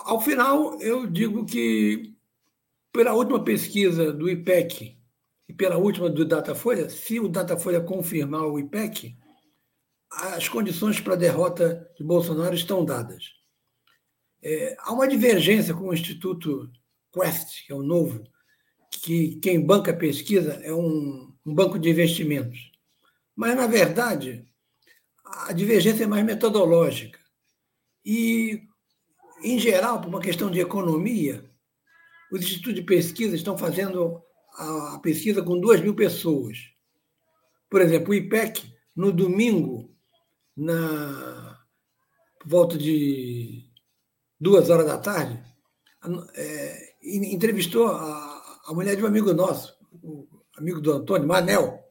[0.04, 2.14] Ao final, eu digo que,
[2.92, 4.96] pela última pesquisa do IPEC
[5.48, 9.16] e pela última do Datafolha, se o Datafolha confirmar o IPEC,
[10.30, 13.32] as condições para a derrota de Bolsonaro estão dadas.
[14.40, 16.70] É, há uma divergência com o Instituto
[17.12, 18.22] Quest, que é o novo,
[18.88, 22.70] que quem banca a pesquisa é um, um banco de investimentos.
[23.34, 24.46] Mas, na verdade,
[25.24, 27.18] a divergência é mais metodológica.
[28.04, 28.62] E
[29.42, 31.50] em geral, por uma questão de economia,
[32.30, 34.22] os institutos de pesquisa estão fazendo
[34.54, 36.58] a pesquisa com duas mil pessoas.
[37.68, 39.91] Por exemplo, o IPEC, no domingo,
[40.56, 41.58] na
[42.44, 43.70] volta de
[44.38, 45.42] duas horas da tarde,
[46.34, 51.82] é, entrevistou a, a, mulher de um amigo nosso, o amigo do Antônio, Manel.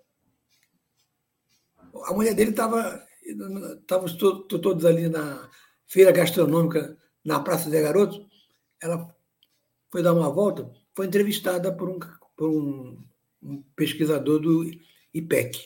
[2.06, 3.06] A mulher dele estava.
[3.24, 5.50] Estávamos todos ali na
[5.88, 8.26] feira gastronômica na Praça Zé Garoto,
[8.82, 9.14] ela
[9.90, 12.00] foi dar uma volta, foi entrevistada por um,
[12.36, 12.98] por um,
[13.44, 14.66] um pesquisador do
[15.14, 15.60] IPEC.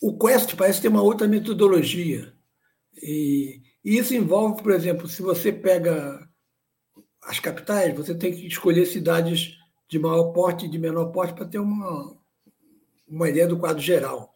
[0.00, 2.32] O Quest parece ter uma outra metodologia.
[3.02, 6.28] E, E isso envolve, por exemplo, se você pega
[7.22, 9.56] as capitais, você tem que escolher cidades
[9.88, 12.16] de maior porte e de menor porte para ter uma,
[13.06, 14.32] uma ideia do quadro geral.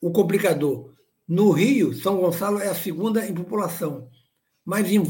[0.00, 0.94] O complicador.
[1.26, 4.10] No Rio, São Gonçalo é a segunda em população,
[4.64, 5.02] mas em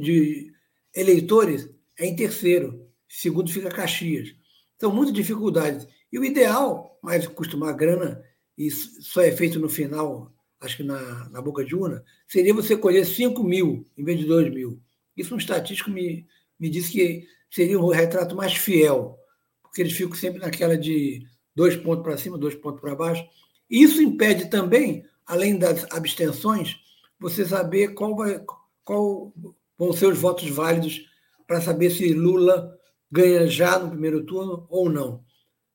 [0.00, 0.52] de
[0.94, 1.68] eleitores
[1.98, 2.86] é em terceiro.
[3.08, 4.34] Segundo fica Caxias.
[4.78, 5.88] São muitas dificuldades.
[6.14, 8.22] E o ideal, mas costumar grana,
[8.56, 12.76] e só é feito no final, acho que na, na boca de urna, seria você
[12.76, 14.80] colher 5 mil em vez de 2 mil.
[15.16, 16.24] Isso um estatístico me,
[16.56, 19.18] me disse que seria um retrato mais fiel,
[19.60, 23.26] porque eles ficam sempre naquela de dois pontos para cima, dois pontos para baixo.
[23.68, 26.76] Isso impede também, além das abstenções,
[27.18, 28.40] você saber qual, vai,
[28.84, 29.32] qual
[29.76, 31.10] vão ser os votos válidos
[31.44, 32.78] para saber se Lula
[33.10, 35.24] ganha já no primeiro turno ou não.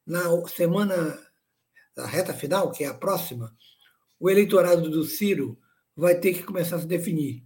[0.09, 1.19] Na semana
[1.95, 3.55] da reta final, que é a próxima,
[4.19, 5.55] o eleitorado do Ciro
[5.95, 7.43] vai ter que começar a se definir.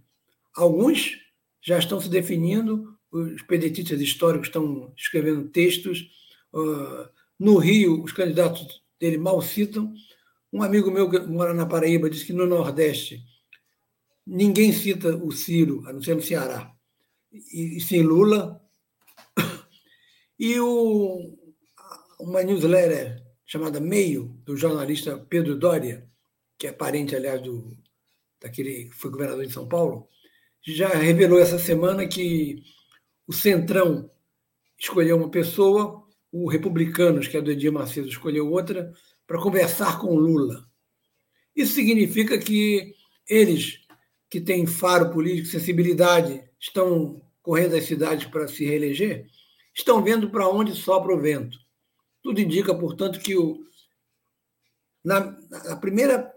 [0.56, 1.18] Alguns
[1.60, 6.08] já estão se definindo, os pedetistas históricos estão escrevendo textos.
[7.38, 9.92] No Rio, os candidatos dele mal citam.
[10.50, 13.22] Um amigo meu que mora na Paraíba disse que no Nordeste
[14.26, 16.72] ninguém cita o Ciro, a não ser no Ceará,
[17.30, 18.58] e, sim Lula.
[20.36, 21.38] E o,
[22.24, 26.08] uma newsletter chamada Meio, do jornalista Pedro Doria,
[26.58, 27.76] que é parente, aliás, do,
[28.40, 30.08] daquele que foi governador de São Paulo,
[30.66, 32.62] já revelou essa semana que
[33.26, 34.10] o Centrão
[34.78, 38.92] escolheu uma pessoa, o Republicanos, que é do Edir Macedo, escolheu outra,
[39.26, 40.64] para conversar com Lula.
[41.54, 42.94] Isso significa que
[43.28, 43.80] eles,
[44.30, 49.26] que têm faro político, sensibilidade, estão correndo as cidades para se reeleger,
[49.74, 51.63] estão vendo para onde sopra o vento.
[52.24, 53.64] Tudo indica, portanto, que o,
[55.04, 56.34] na, na primeira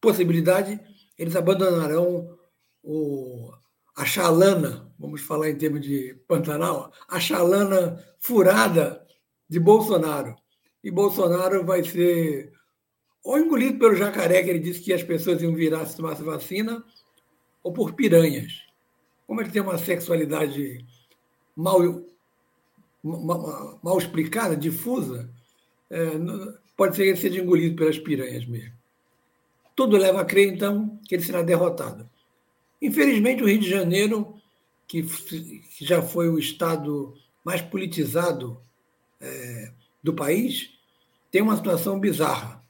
[0.00, 0.80] possibilidade,
[1.18, 2.38] eles abandonarão
[2.84, 3.52] o,
[3.96, 9.04] a chalana, vamos falar em termos de Pantanal, a chalana furada
[9.48, 10.36] de Bolsonaro.
[10.84, 12.52] E Bolsonaro vai ser
[13.24, 16.84] ou engolido pelo jacaré, que ele disse que as pessoas iam virar se tomasse vacina,
[17.62, 18.52] ou por piranhas.
[19.26, 20.84] Como ele tem uma sexualidade
[21.54, 21.80] mal,
[23.02, 25.28] mal, explicada, difusa,
[25.90, 26.10] é,
[26.76, 28.72] pode ser que ele seja engolido pelas piranhas mesmo.
[29.74, 32.08] Tudo leva a crer, então, que ele será derrotado.
[32.80, 34.34] Infelizmente, o Rio de Janeiro,
[34.86, 35.06] que,
[35.80, 38.60] já foi o estado mais politizado
[39.20, 40.70] é, do país,
[41.30, 42.62] tem uma situação bizarra.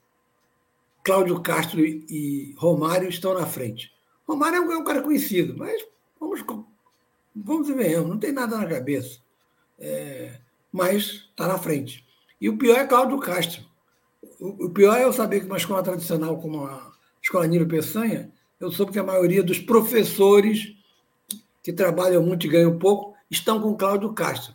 [1.02, 3.92] Cláudio Castro e Romário estão na frente.
[4.26, 5.84] Romário é um, cara conhecido, mas
[6.18, 6.44] vamos,
[7.34, 9.21] vamos venhamos, não tem nada na cabeça.
[9.84, 10.38] É,
[10.72, 12.06] mas está na frente.
[12.40, 13.64] E o pior é Cláudio Castro.
[14.38, 18.70] O, pior é eu saber que uma escola tradicional como a Escola Nilo Peçanha eu
[18.70, 20.72] soube que a maioria dos professores
[21.64, 24.54] que trabalham muito e ganham pouco estão com Cláudio Castro.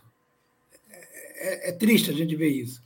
[0.90, 2.82] É, é, é triste a gente ver isso.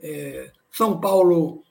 [0.00, 1.64] É, São Paulo,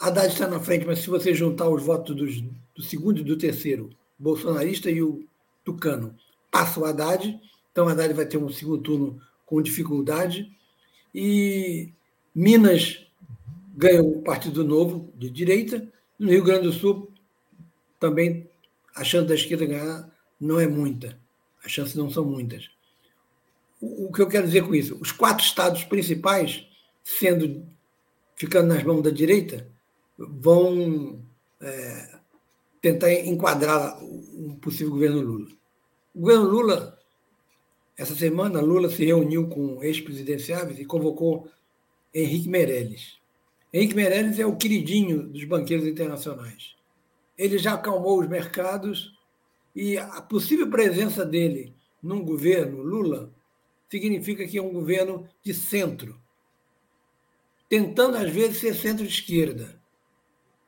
[0.00, 2.40] Haddad está na frente, mas se você juntar os votos dos,
[2.74, 5.24] do segundo e do terceiro, bolsonarista e o
[5.64, 6.12] Tucano,
[6.50, 7.40] passa o Haddad.
[7.70, 10.52] Então, o Haddad vai ter um segundo turno com dificuldade.
[11.14, 11.90] E
[12.34, 13.06] Minas
[13.74, 15.90] ganha o Partido Novo, de direita.
[16.18, 17.10] No Rio Grande do Sul,
[17.98, 18.48] também
[18.94, 21.18] a chance da esquerda ganhar não é muita.
[21.64, 22.68] As chances não são muitas.
[23.80, 24.98] O, o que eu quero dizer com isso?
[25.00, 26.66] Os quatro estados principais,
[27.02, 27.66] sendo
[28.36, 29.66] ficando nas mãos da direita,
[30.18, 31.24] vão
[31.60, 32.18] é,
[32.80, 35.48] tentar enquadrar um possível governo Lula.
[36.14, 36.97] O governo Lula,
[37.98, 41.50] essa semana, Lula se reuniu com ex-presidenciáveis e convocou
[42.14, 43.18] Henrique Meirelles.
[43.72, 46.78] Henrique Meirelles é o queridinho dos banqueiros internacionais
[47.38, 49.16] ele já acalmou os mercados
[49.74, 53.32] e a possível presença dele num governo Lula
[53.88, 56.20] significa que é um governo de centro,
[57.68, 59.80] tentando às vezes ser centro-esquerda.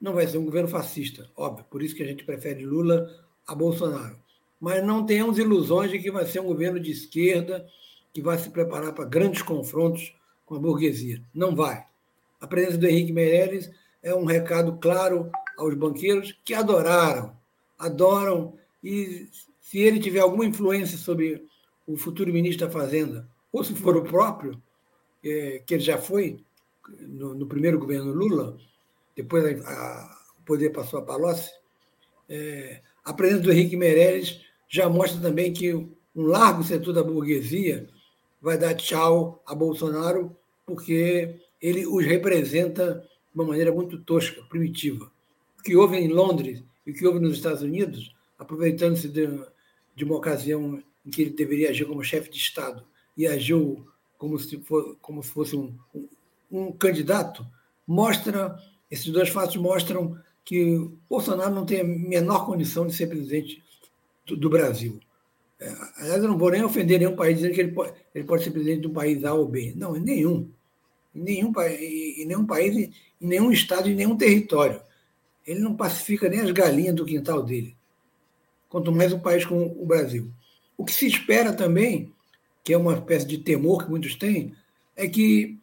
[0.00, 3.10] Não vai ser um governo fascista, óbvio, por isso que a gente prefere Lula
[3.46, 4.16] a Bolsonaro.
[4.60, 7.66] Mas não tenhamos ilusões de que vai ser um governo de esquerda
[8.12, 11.22] que vai se preparar para grandes confrontos com a burguesia.
[11.32, 11.84] Não vai.
[12.40, 13.70] A presença do Henrique Meirelles
[14.02, 17.36] é um recado claro aos banqueiros que adoraram,
[17.78, 19.28] adoram, e
[19.60, 21.46] se ele tiver alguma influência sobre
[21.86, 24.60] o futuro ministro da Fazenda, ou se for o próprio,
[25.22, 26.42] é, que ele já foi
[26.98, 28.56] no, no, primeiro governo Lula,
[29.14, 31.52] depois a, a, o poder passou a Palocci,
[32.28, 34.40] é, a presença do Henrique Meirelles
[34.70, 37.88] já mostra também que um largo setor da burguesia
[38.40, 45.10] vai dar tchau a Bolsonaro, porque ele os representa de uma maneira muito tosca, primitiva.
[45.58, 49.28] O que houve em Londres e o que houve nos Estados Unidos, aproveitando-se de,
[49.94, 52.84] de uma ocasião em que ele deveria agir como chefe de Estado
[53.16, 56.08] e agiu como se, for, como se fosse um, um,
[56.50, 57.44] um candidato,
[57.86, 58.56] mostra,
[58.90, 63.62] esses dois fatos mostram que Bolsonaro não tem a menor condição de ser presidente
[64.36, 64.98] do, Brasil.
[65.58, 68.44] É, aliás, eu não vou nem ofender nenhum país dizendo que ele pode, ele pode
[68.44, 69.72] ser presidente de um país A ou B.
[69.76, 70.48] Não, em nenhum.
[71.14, 72.76] Em nenhum, em nenhum país,
[73.20, 74.80] em nenhum estado, em nenhum território.
[75.46, 77.76] Ele não pacifica nem as galinhas do quintal dele.
[78.68, 80.30] Quanto mais um país como o Brasil.
[80.76, 82.12] O que se espera também,
[82.62, 84.54] que é uma espécie de temor que muitos têm,
[84.96, 85.58] é que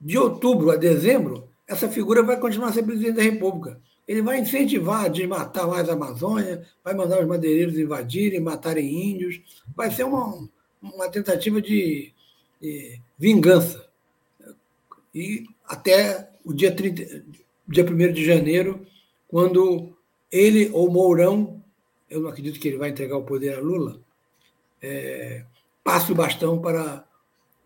[0.00, 3.80] de outubro a dezembro, essa figura vai continuar a ser presidente da República.
[4.06, 9.40] Ele vai incentivar a desmatar mais a Amazônia, vai mandar os madeireiros invadirem, matarem índios.
[9.74, 10.46] Vai ser uma,
[10.82, 12.12] uma tentativa de,
[12.60, 13.88] de vingança.
[15.14, 17.24] E até o dia, 30,
[17.66, 18.86] dia 1 de janeiro,
[19.28, 19.96] quando
[20.30, 21.62] ele ou Mourão,
[22.10, 24.00] eu não acredito que ele vai entregar o poder a Lula,
[24.82, 25.44] é,
[25.82, 27.04] passe o bastão para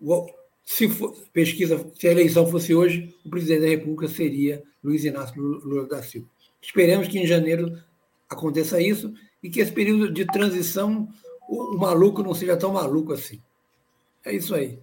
[0.00, 0.30] o,
[0.68, 5.40] se for, pesquisa, se a eleição fosse hoje, o presidente da República seria Luiz Inácio
[5.40, 6.28] Lula da Silva.
[6.60, 7.82] Esperemos que em janeiro
[8.28, 11.08] aconteça isso e que esse período de transição
[11.48, 13.40] o, o maluco não seja tão maluco assim.
[14.22, 14.78] É isso aí.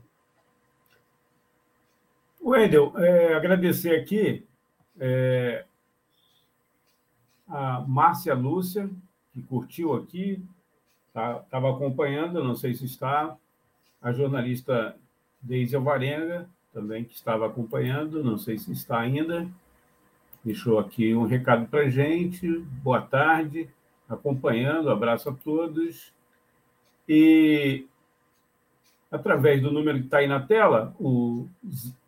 [2.43, 4.43] Wendel, é, agradecer aqui
[4.99, 5.65] é,
[7.47, 8.89] a Márcia Lúcia,
[9.31, 10.43] que curtiu aqui,
[11.09, 13.37] estava tá, acompanhando, não sei se está,
[14.01, 14.97] a jornalista
[15.45, 19.47] Deise Alvarenga, também que estava acompanhando, não sei se está ainda,
[20.43, 22.47] deixou aqui um recado para gente.
[22.83, 23.69] Boa tarde,
[24.09, 26.11] acompanhando, abraço a todos.
[27.07, 27.85] E
[29.11, 31.47] através do número que está aí na tela, o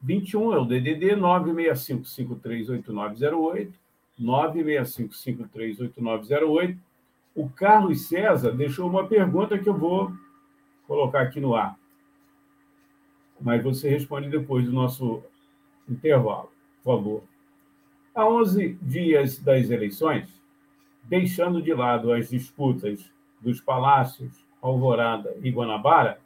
[0.01, 3.71] 21 é o DDD 965538908,
[4.19, 6.75] 965538908.
[7.35, 10.11] O Carlos César deixou uma pergunta que eu vou
[10.87, 11.77] colocar aqui no ar.
[13.39, 15.23] Mas você responde depois do nosso
[15.87, 16.51] intervalo,
[16.83, 17.23] por favor.
[18.13, 20.41] A 11 dias das eleições,
[21.03, 26.19] deixando de lado as disputas dos palácios Alvorada e Guanabara,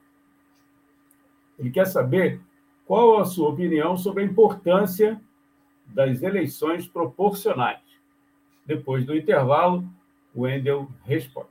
[1.60, 2.42] ele quer saber
[2.86, 5.22] qual a sua opinião sobre a importância
[5.86, 7.80] das eleições proporcionais.
[8.66, 9.88] Depois do intervalo,
[10.34, 11.51] o Wendel responde.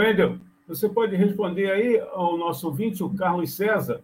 [0.00, 4.02] Wendel, você pode responder aí ao nosso ouvinte, o Carlos César?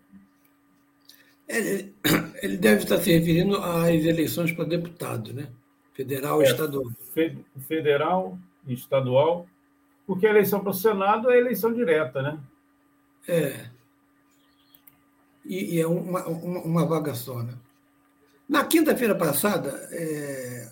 [1.49, 1.95] Ele,
[2.43, 5.49] ele deve estar se referindo às eleições para deputado, né?
[5.95, 6.85] Federal e é, estadual.
[7.67, 9.47] Federal e estadual,
[10.07, 12.39] porque a eleição para o Senado é eleição direta, né?
[13.29, 13.71] É.
[15.45, 17.55] E, e é uma, uma, uma, vaga só, né?
[18.49, 20.69] Na quinta-feira passada, é,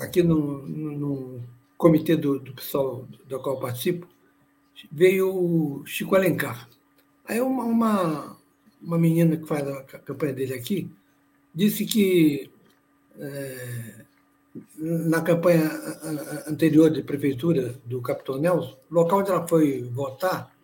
[0.00, 1.44] aqui no, no, no
[1.76, 4.08] comitê do, do pessoal do qual eu participo,
[4.90, 6.68] veio Chico Alencar.
[7.26, 8.36] Aí uma, uma,
[8.82, 10.90] uma menina que faz a campanha dele aqui
[11.54, 12.50] disse que
[13.18, 14.04] é,
[14.76, 15.70] na campanha
[16.46, 20.54] anterior de prefeitura do Capitão Nelson, o local onde ela foi votar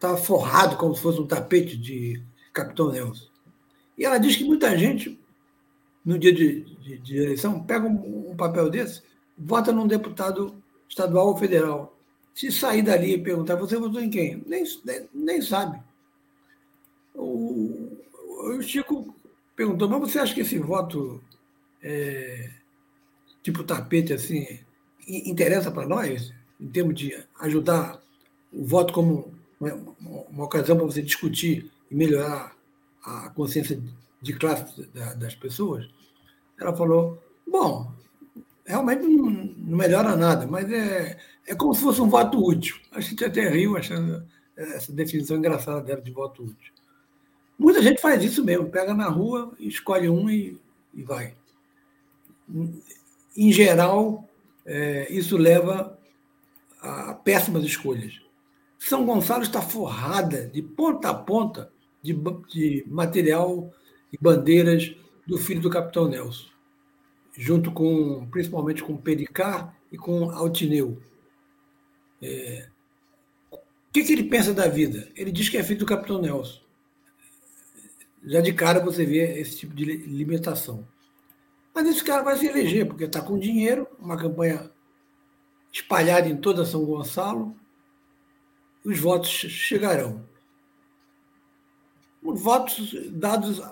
[0.00, 2.22] estava forrado como se fosse um tapete de
[2.54, 3.28] Capitão Nelson.
[3.98, 5.20] E ela diz que muita gente,
[6.02, 9.02] no dia de, de, de eleição, pega um, um, papel desse,
[9.36, 10.54] vota num deputado
[10.88, 11.99] estadual ou federal.
[12.34, 14.42] Se sair dali e perguntar, você votou em quem?
[14.46, 15.80] Nem, nem, nem sabe.
[17.14, 19.14] O, o Chico
[19.54, 21.22] perguntou, mas você acha que esse voto
[21.82, 22.50] é,
[23.42, 24.60] tipo tapete assim
[25.06, 28.00] interessa para nós, em termos de ajudar
[28.52, 29.74] o voto como uma,
[30.30, 32.56] uma ocasião para você discutir e melhorar
[33.02, 33.80] a consciência
[34.22, 35.88] de classe das pessoas?
[36.58, 37.92] Ela falou, bom,
[38.70, 42.76] realmente não, não melhora nada, mas é, é como se fosse um voto útil.
[42.92, 44.24] A gente até riu achando
[44.56, 46.72] essa definição engraçada dela de voto útil.
[47.58, 50.58] Muita gente faz isso mesmo, pega na rua, escolhe um e,
[50.94, 51.34] e vai.
[53.36, 54.28] Em geral,
[54.64, 55.98] é, isso leva
[56.80, 58.20] a péssimas escolhas.
[58.78, 61.70] São Gonçalo está forrada de ponta a ponta
[62.02, 62.14] de,
[62.48, 63.70] de material
[64.12, 64.94] e bandeiras
[65.26, 66.48] do filho do capitão Nelson,
[67.36, 71.00] junto com, principalmente com Pericá e com Altineu.
[72.22, 72.68] É,
[73.50, 73.58] o
[73.92, 75.08] que, que ele pensa da vida?
[75.16, 76.60] Ele diz que é filho do capitão Nelson
[78.24, 80.86] já de cara você vê esse tipo de limitação.
[81.74, 84.70] Mas esse cara vai se eleger, porque está com dinheiro, uma campanha
[85.72, 87.56] espalhada em toda São Gonçalo,
[88.84, 90.28] os votos chegarão.
[92.22, 93.62] Os votos dados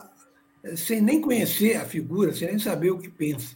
[0.77, 3.55] sem nem conhecer a figura, sem nem saber o que pensa.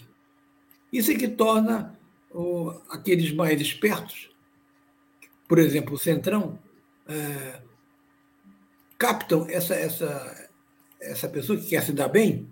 [0.93, 1.99] Isso é que torna
[2.89, 4.31] aqueles mais espertos,
[5.49, 6.59] por exemplo, o Centrão,
[7.07, 7.61] é,
[8.99, 10.51] captam essa, essa,
[11.01, 12.49] essa pessoa que quer se dar bem,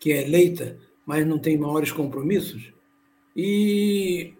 [0.00, 2.72] que é eleita, mas não tem maiores compromissos,
[3.36, 4.34] e,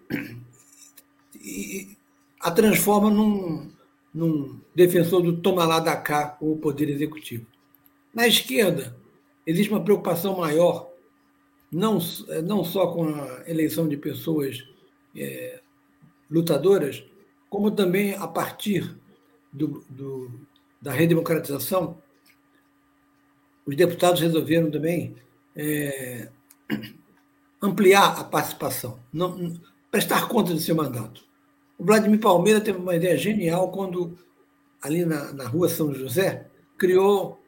[1.39, 1.97] e
[2.39, 3.71] a transforma num,
[4.13, 7.45] num defensor do toma lá da cá o poder executivo.
[8.13, 8.95] Na esquerda,
[9.45, 10.91] existe uma preocupação maior,
[11.71, 11.99] não,
[12.43, 14.63] não só com a eleição de pessoas
[15.15, 15.61] é,
[16.29, 17.03] lutadoras,
[17.49, 18.97] como também a partir
[19.51, 20.31] do, do,
[20.81, 22.01] da redemocratização,
[23.65, 25.15] os deputados resolveram também
[25.55, 26.29] é,
[27.61, 29.53] ampliar a participação, não,
[29.89, 31.23] prestar conta do seu mandato.
[31.77, 34.17] O Vladimir Palmeira teve uma ideia genial quando,
[34.81, 37.41] ali na, na rua São José, criou,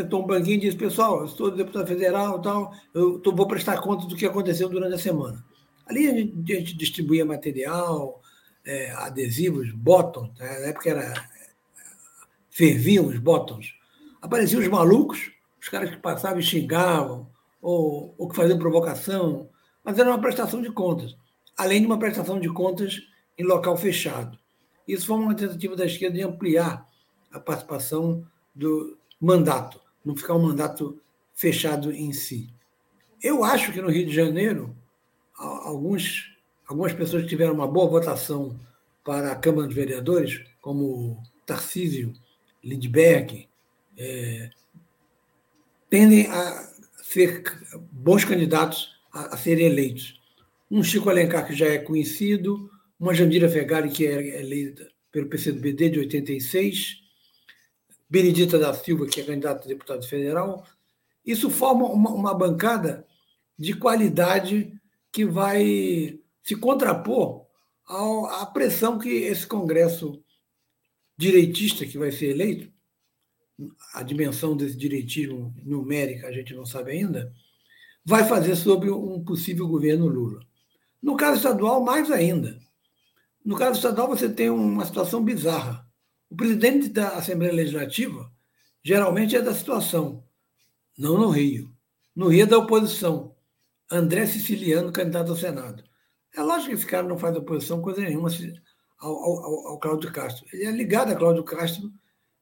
[0.00, 3.80] sentou um banquinho e disse: Pessoal, eu sou deputado federal, tal, eu tô, vou prestar
[3.80, 5.44] conta do que aconteceu durante a semana.
[5.86, 8.20] Ali a gente, a gente distribuía material,
[8.64, 10.58] é, adesivos, bottom, né?
[10.60, 11.14] na época era
[12.50, 13.76] ferviam os bottoms
[14.26, 15.30] apareciam os malucos,
[15.60, 17.30] os caras que passavam e xingavam,
[17.60, 19.48] ou, ou que faziam provocação,
[19.82, 21.16] mas era uma prestação de contas,
[21.56, 23.00] além de uma prestação de contas
[23.38, 24.38] em local fechado.
[24.86, 26.86] Isso foi uma tentativa da esquerda de ampliar
[27.32, 30.98] a participação do mandato, não ficar um mandato
[31.34, 32.48] fechado em si.
[33.20, 34.74] Eu acho que no Rio de Janeiro,
[35.36, 36.32] alguns,
[36.66, 38.58] algumas pessoas que tiveram uma boa votação
[39.04, 42.12] para a Câmara dos Vereadores, como Tarcísio
[42.62, 43.48] Lindbergh,
[43.98, 44.50] é,
[45.90, 47.42] tendem a ser
[47.90, 50.20] bons candidatos a, a, serem eleitos.
[50.70, 55.90] Um Chico Alencar, que já é conhecido, uma Jandira Fegari, que é eleita pelo PCdoBD
[55.90, 57.05] de 86,
[58.08, 60.64] Benedita da Silva, que é candidata a deputado federal.
[61.24, 63.06] Isso forma uma, uma bancada
[63.58, 64.72] de qualidade
[65.10, 67.46] que vai se contrapor
[67.88, 70.22] à pressão que esse Congresso
[71.16, 72.70] direitista que vai ser eleito
[73.94, 77.32] a dimensão desse direitismo numérica a gente não sabe ainda,
[78.04, 80.40] vai fazer sobre um possível governo Lula.
[81.02, 82.58] No caso estadual, mais ainda.
[83.44, 85.85] No caso estadual, você tem uma situação bizarra.
[86.30, 88.30] O presidente da Assembleia Legislativa
[88.82, 90.24] geralmente é da situação,
[90.96, 91.74] não no Rio.
[92.14, 93.34] No Rio é da oposição.
[93.90, 95.84] André Siciliano, candidato ao Senado.
[96.34, 98.28] É lógico que esse cara não faz oposição coisa nenhuma
[98.98, 100.46] ao, ao, ao Cláudio Castro.
[100.52, 101.92] Ele é ligado a Cláudio Castro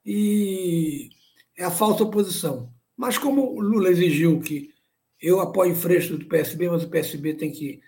[0.04, 1.10] e
[1.56, 2.72] é a falsa oposição.
[2.96, 4.72] Mas como Lula exigiu que
[5.20, 7.80] eu apoie Freixo do PSB, mas o PSB tem que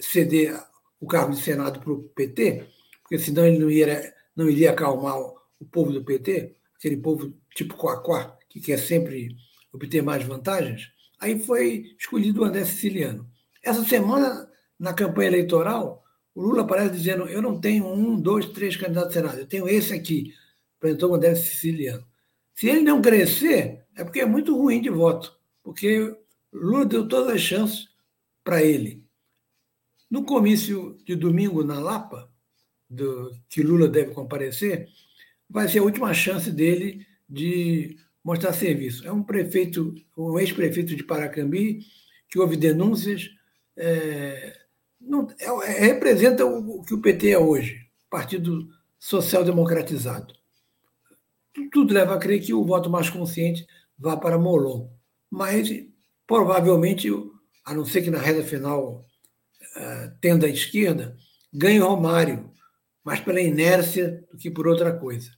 [0.00, 0.58] ceder
[1.00, 2.66] o cargo de Senado para o PT,
[3.02, 7.76] porque senão ele não iria, não iria acalmar o povo do PT, aquele povo tipo
[7.76, 9.36] Coaquá, que quer sempre
[9.72, 13.28] obter mais vantagens, aí foi escolhido o André Siciliano.
[13.62, 16.02] Essa semana, na campanha eleitoral,
[16.34, 19.68] o Lula aparece dizendo: eu não tenho um, dois, três candidatos a Senado, eu tenho
[19.68, 20.34] esse aqui,
[20.78, 22.04] apresentou o modelo siciliano.
[22.54, 26.14] Se ele não crescer, é porque é muito ruim de voto, porque
[26.52, 27.88] Lula deu todas as chances
[28.42, 29.04] para ele.
[30.10, 32.31] No comício de domingo na Lapa,
[32.92, 34.88] do, que Lula deve comparecer,
[35.48, 39.06] vai ser a última chance dele de mostrar serviço.
[39.06, 41.80] É um prefeito, um ex-prefeito de Paracambi,
[42.28, 43.30] que houve denúncias,
[43.76, 44.56] é,
[45.00, 48.68] não, é, é, representa o, o, que o PT é hoje, Partido
[48.98, 50.34] Social Democratizado.
[51.70, 53.66] Tudo leva a crer que o voto mais consciente
[53.98, 54.88] vá para Molon.
[55.30, 55.68] Mas,
[56.26, 57.08] provavelmente,
[57.64, 59.06] a não ser que na reta final
[59.76, 61.16] uh, tenda à esquerda,
[61.52, 62.51] ganhe Romário,
[63.04, 65.30] mais pela inércia do que por outra coisa.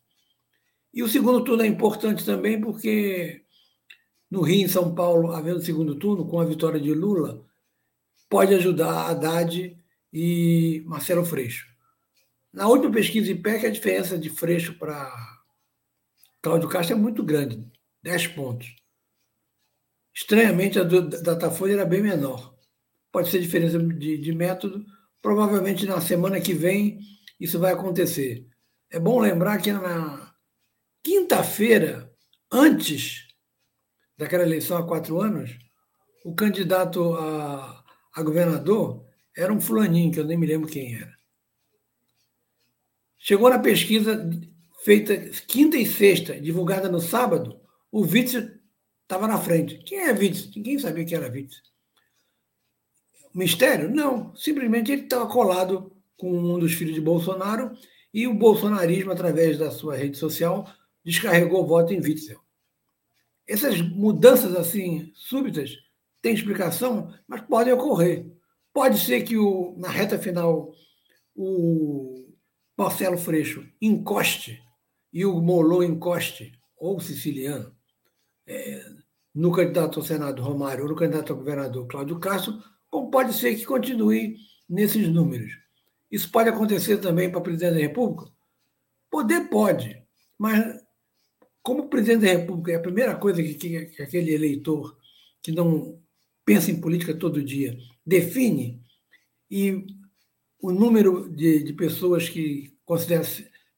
[0.93, 3.43] E o segundo turno é importante também porque
[4.31, 7.45] no Rio, em São Paulo, havendo segundo turno, com a vitória de Lula,
[8.29, 9.77] pode ajudar Haddad
[10.12, 11.67] e Marcelo Freixo.
[12.53, 15.12] Na última pesquisa IPEC, a diferença de Freixo para
[16.41, 17.65] Cláudio Castro é muito grande,
[18.03, 18.75] 10 pontos.
[20.15, 22.55] Estranhamente, a do Datafolha era bem menor.
[23.11, 24.85] Pode ser diferença de, de método.
[25.21, 27.01] Provavelmente na semana que vem
[27.39, 28.47] isso vai acontecer.
[28.91, 30.35] É bom lembrar que na
[31.03, 32.12] quinta-feira,
[32.51, 33.26] antes
[34.16, 35.59] daquela eleição há quatro anos,
[36.24, 39.05] o candidato a, a governador
[39.37, 41.14] era um fulaninho, que eu nem me lembro quem era.
[43.18, 44.30] Chegou na pesquisa
[44.85, 45.16] feita
[45.47, 47.59] quinta e sexta, divulgada no sábado,
[47.91, 48.51] o Witzel
[49.03, 49.78] estava na frente.
[49.78, 50.51] Quem é Witzel?
[50.57, 51.62] Ninguém sabia que era Witzel.
[53.35, 53.91] Mistério?
[53.91, 54.35] Não.
[54.37, 55.93] Simplesmente ele estava colado
[56.25, 57.77] com um dos filhos de Bolsonaro
[58.12, 60.66] e o bolsonarismo, através da sua rede social,
[61.05, 62.41] descarregou o voto em Witzel.
[63.47, 65.77] Essas mudanças assim súbitas
[66.22, 68.33] têm explicação, mas podem ocorrer.
[68.72, 70.72] Pode ser que o, na reta final
[71.37, 72.33] o
[72.75, 74.62] Marcelo Freixo encoste
[75.12, 77.70] e o Molon encoste, ou o siciliano,
[78.47, 78.83] é,
[79.35, 83.55] no candidato ao Senado Romário ou no candidato ao governador Cláudio Castro, como pode ser
[83.57, 85.64] que continue nesses números.
[86.11, 88.31] Isso pode acontecer também para presidente da República?
[89.11, 90.03] Poder pode,
[90.39, 90.83] mas
[91.63, 94.99] como presidente da República é a primeira coisa que, que, que aquele eleitor
[95.43, 95.99] que não
[96.45, 97.77] pensa em política todo dia
[98.07, 98.83] define,
[99.51, 99.87] e
[100.61, 103.25] o número de, de pessoas que considera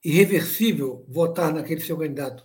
[0.04, 2.44] irreversível votar naquele seu candidato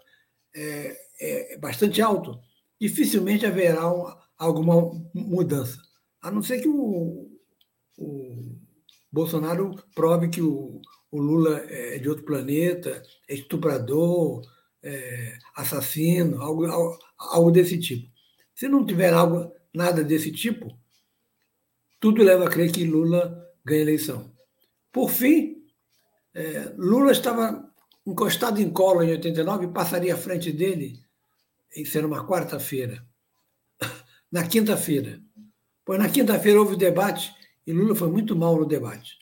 [0.55, 2.39] é, é bastante alto,
[2.79, 5.79] dificilmente haverá uma, alguma mudança.
[6.21, 7.31] A não ser que o,
[7.97, 8.57] o
[9.11, 10.81] Bolsonaro prove que o,
[11.11, 14.41] o Lula é de outro planeta, é estuprador,
[14.81, 16.65] é, assassino, algo,
[17.17, 18.09] algo desse tipo.
[18.55, 20.77] Se não tiver algo, nada desse tipo,
[21.99, 24.31] tudo leva a crer que Lula ganha a eleição.
[24.91, 25.57] Por fim,
[26.33, 27.69] é, Lula estava
[28.05, 30.99] encostado em colo em 89 e passaria à frente dele,
[31.75, 33.05] em ser uma quarta-feira.
[34.31, 35.21] Na quinta-feira.
[35.83, 37.33] Pois na quinta-feira houve o debate
[37.65, 39.19] e Lula foi muito mal no debate.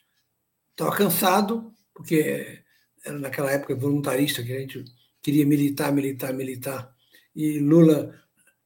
[0.72, 2.62] Estava cansado, porque
[3.04, 4.86] era naquela época voluntarista que a gente
[5.22, 6.96] queria militar, militar, militar.
[7.36, 8.16] E Lula,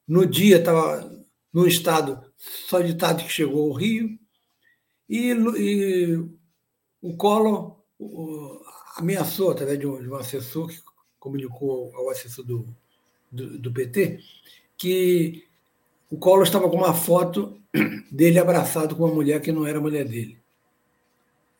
[0.06, 1.10] no dia, estava
[1.52, 4.18] no estado só de tarde que chegou ao Rio.
[5.08, 6.16] E, e
[7.02, 8.60] o Collor o,
[8.96, 10.80] ameaçou, através de um, de um, assessor que
[11.18, 12.66] comunicou ao assessor do,
[13.30, 14.20] do, do PT,
[14.76, 15.44] que
[16.10, 17.60] o Collor estava com uma foto
[18.10, 20.38] dele abraçado com uma mulher que não era mulher dele.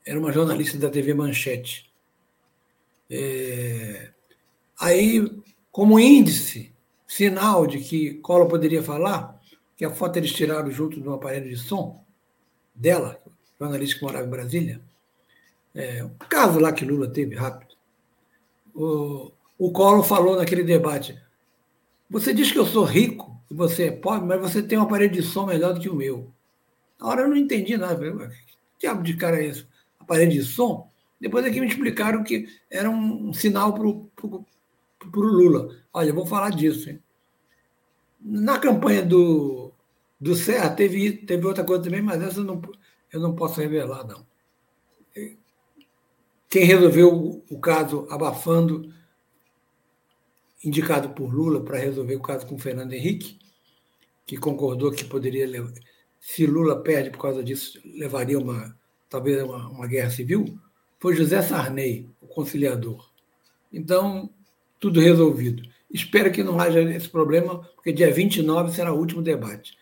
[0.06, 1.90] Era uma jornalista da TV Manchete.
[3.10, 4.10] É,
[4.78, 5.24] Aí,
[5.70, 6.72] como índice,
[7.06, 9.40] sinal de que Collor poderia falar,
[9.76, 12.04] que a foto eles tiraram junto de um aparelho de som
[12.74, 13.20] dela,
[13.58, 14.80] jornalista que morava em Brasília,
[15.74, 17.74] é, um caso lá que Lula teve rápido.
[18.74, 21.18] O, o Collor falou naquele debate:
[22.10, 25.12] Você diz que eu sou rico e você é pobre, mas você tem um aparelho
[25.12, 26.32] de som melhor do que o meu.
[26.98, 27.96] Na hora eu não entendi nada.
[27.96, 29.66] Falei, que diabo de cara é esse?
[29.98, 30.90] Aparelho de som?
[31.20, 34.10] Depois aqui me explicaram que era um sinal para o
[35.14, 35.74] Lula.
[35.92, 36.90] Olha, eu vou falar disso.
[36.90, 37.00] Hein?
[38.20, 39.72] Na campanha do,
[40.20, 42.60] do Serra teve, teve outra coisa também, mas essa eu não,
[43.12, 44.26] eu não posso revelar, não.
[46.48, 48.92] Quem resolveu o caso abafando,
[50.64, 53.38] indicado por Lula para resolver o caso com Fernando Henrique,
[54.26, 55.46] que concordou que poderia
[56.18, 58.74] se Lula perde por causa disso, levaria uma
[59.14, 60.58] talvez uma, uma guerra civil,
[60.98, 63.08] foi José Sarney, o conciliador.
[63.72, 64.28] Então,
[64.80, 65.62] tudo resolvido.
[65.88, 69.78] Espero que não haja esse problema, porque dia 29 será o último debate.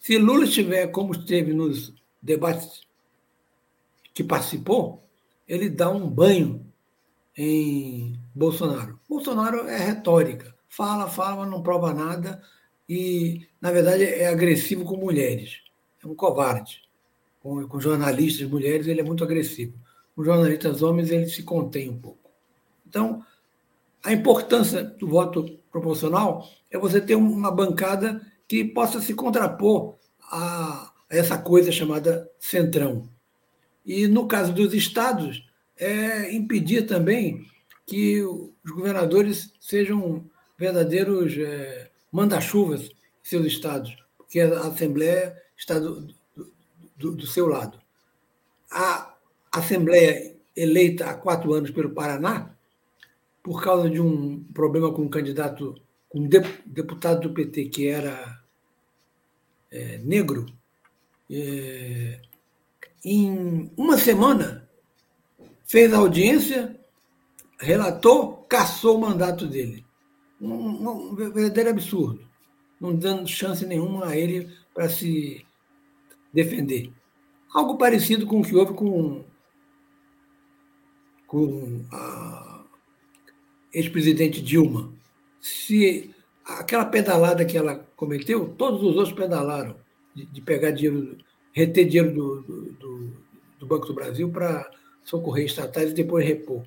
[0.00, 2.80] Se Lula estiver como esteve nos debates
[4.12, 5.04] que participou,
[5.46, 6.65] ele dá um banho
[7.36, 8.98] em Bolsonaro.
[9.08, 10.54] Bolsonaro é retórica.
[10.68, 12.42] Fala, fala, não prova nada
[12.88, 15.60] e, na verdade, é agressivo com mulheres.
[16.02, 16.82] É um covarde.
[17.40, 19.74] Com, com jornalistas mulheres, ele é muito agressivo.
[20.14, 22.30] Com jornalistas homens, ele se contém um pouco.
[22.86, 23.24] Então,
[24.02, 29.96] a importância do voto proporcional é você ter uma bancada que possa se contrapor
[30.30, 33.08] a essa coisa chamada centrão.
[33.84, 35.45] E, no caso dos estados,
[35.78, 37.46] é impedir também
[37.86, 46.08] que os governadores sejam verdadeiros é, manda-chuvas em seus estados, porque a Assembleia está do,
[46.96, 47.78] do, do seu lado.
[48.70, 49.14] A
[49.52, 52.54] Assembleia eleita há quatro anos pelo Paraná,
[53.42, 56.28] por causa de um problema com um candidato, com um
[56.64, 58.42] deputado do PT que era
[59.70, 60.46] é, negro,
[61.30, 62.20] é,
[63.04, 64.65] em uma semana
[65.66, 66.78] fez audiência,
[67.58, 69.84] relatou, cassou o mandato dele.
[70.40, 72.20] Um, um verdadeiro absurdo,
[72.80, 75.44] não dando chance nenhuma a ele para se
[76.32, 76.92] defender.
[77.52, 79.24] Algo parecido com o que houve com,
[81.26, 82.64] com a
[83.72, 84.92] ex-presidente Dilma.
[85.40, 86.14] Se
[86.44, 89.76] aquela pedalada que ela cometeu, todos os outros pedalaram
[90.14, 91.16] de, de pegar dinheiro,
[91.52, 92.42] reter dinheiro do,
[92.72, 93.12] do,
[93.58, 94.70] do Banco do Brasil para
[95.06, 96.64] socorrer estatais e depois repor.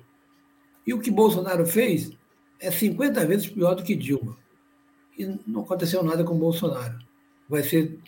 [0.86, 2.10] E o que Bolsonaro fez
[2.58, 4.36] é 50 vezes pior do que Dilma.
[5.16, 6.98] E não aconteceu nada com Bolsonaro.
[7.48, 7.98] Vai ser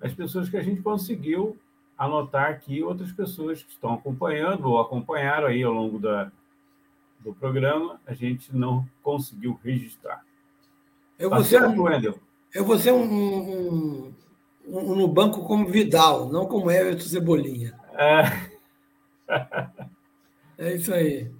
[0.00, 1.56] as pessoas que a gente conseguiu
[1.96, 6.30] anotar aqui, outras pessoas que estão acompanhando ou acompanharam aí ao longo da,
[7.20, 10.22] do programa, a gente não conseguiu registrar.
[11.18, 12.18] Eu vou, tá ser um, Wendel?
[12.54, 14.14] eu vou ser um, um,
[14.66, 17.74] um, no banco como Vidal, não como Everton Cebolinha.
[17.94, 18.50] É.
[20.58, 21.30] é isso aí.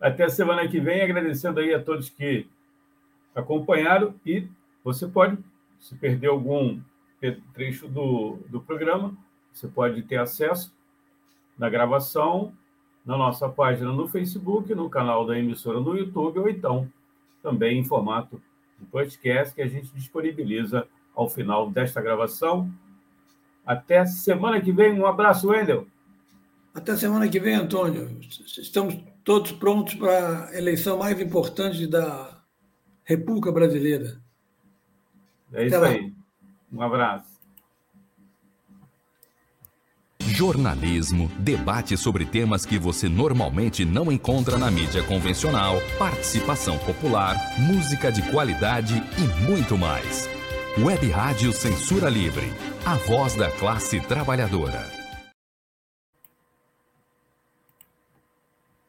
[0.00, 2.46] Até semana que vem, agradecendo aí a todos que
[3.34, 4.46] acompanharam e
[4.84, 5.38] você pode,
[5.80, 6.80] se perder algum
[7.54, 9.16] trecho do, do programa,
[9.52, 10.74] você pode ter acesso
[11.58, 12.52] na gravação
[13.06, 16.90] na nossa página no Facebook, no canal da emissora no YouTube, ou então
[17.40, 18.42] também em formato
[18.78, 22.68] de podcast que a gente disponibiliza ao final desta gravação.
[23.64, 24.92] Até semana que vem.
[24.92, 25.86] Um abraço, Wendel.
[26.74, 28.18] Até semana que vem, Antônio.
[28.20, 28.96] Estamos
[29.26, 32.40] todos prontos para a eleição mais importante da
[33.02, 34.22] República Brasileira.
[35.52, 36.14] É isso aí.
[36.72, 37.36] Um abraço.
[40.20, 48.12] Jornalismo, debate sobre temas que você normalmente não encontra na mídia convencional, participação popular, música
[48.12, 50.28] de qualidade e muito mais.
[50.78, 52.52] Web Rádio Censura Livre,
[52.84, 54.95] a voz da classe trabalhadora.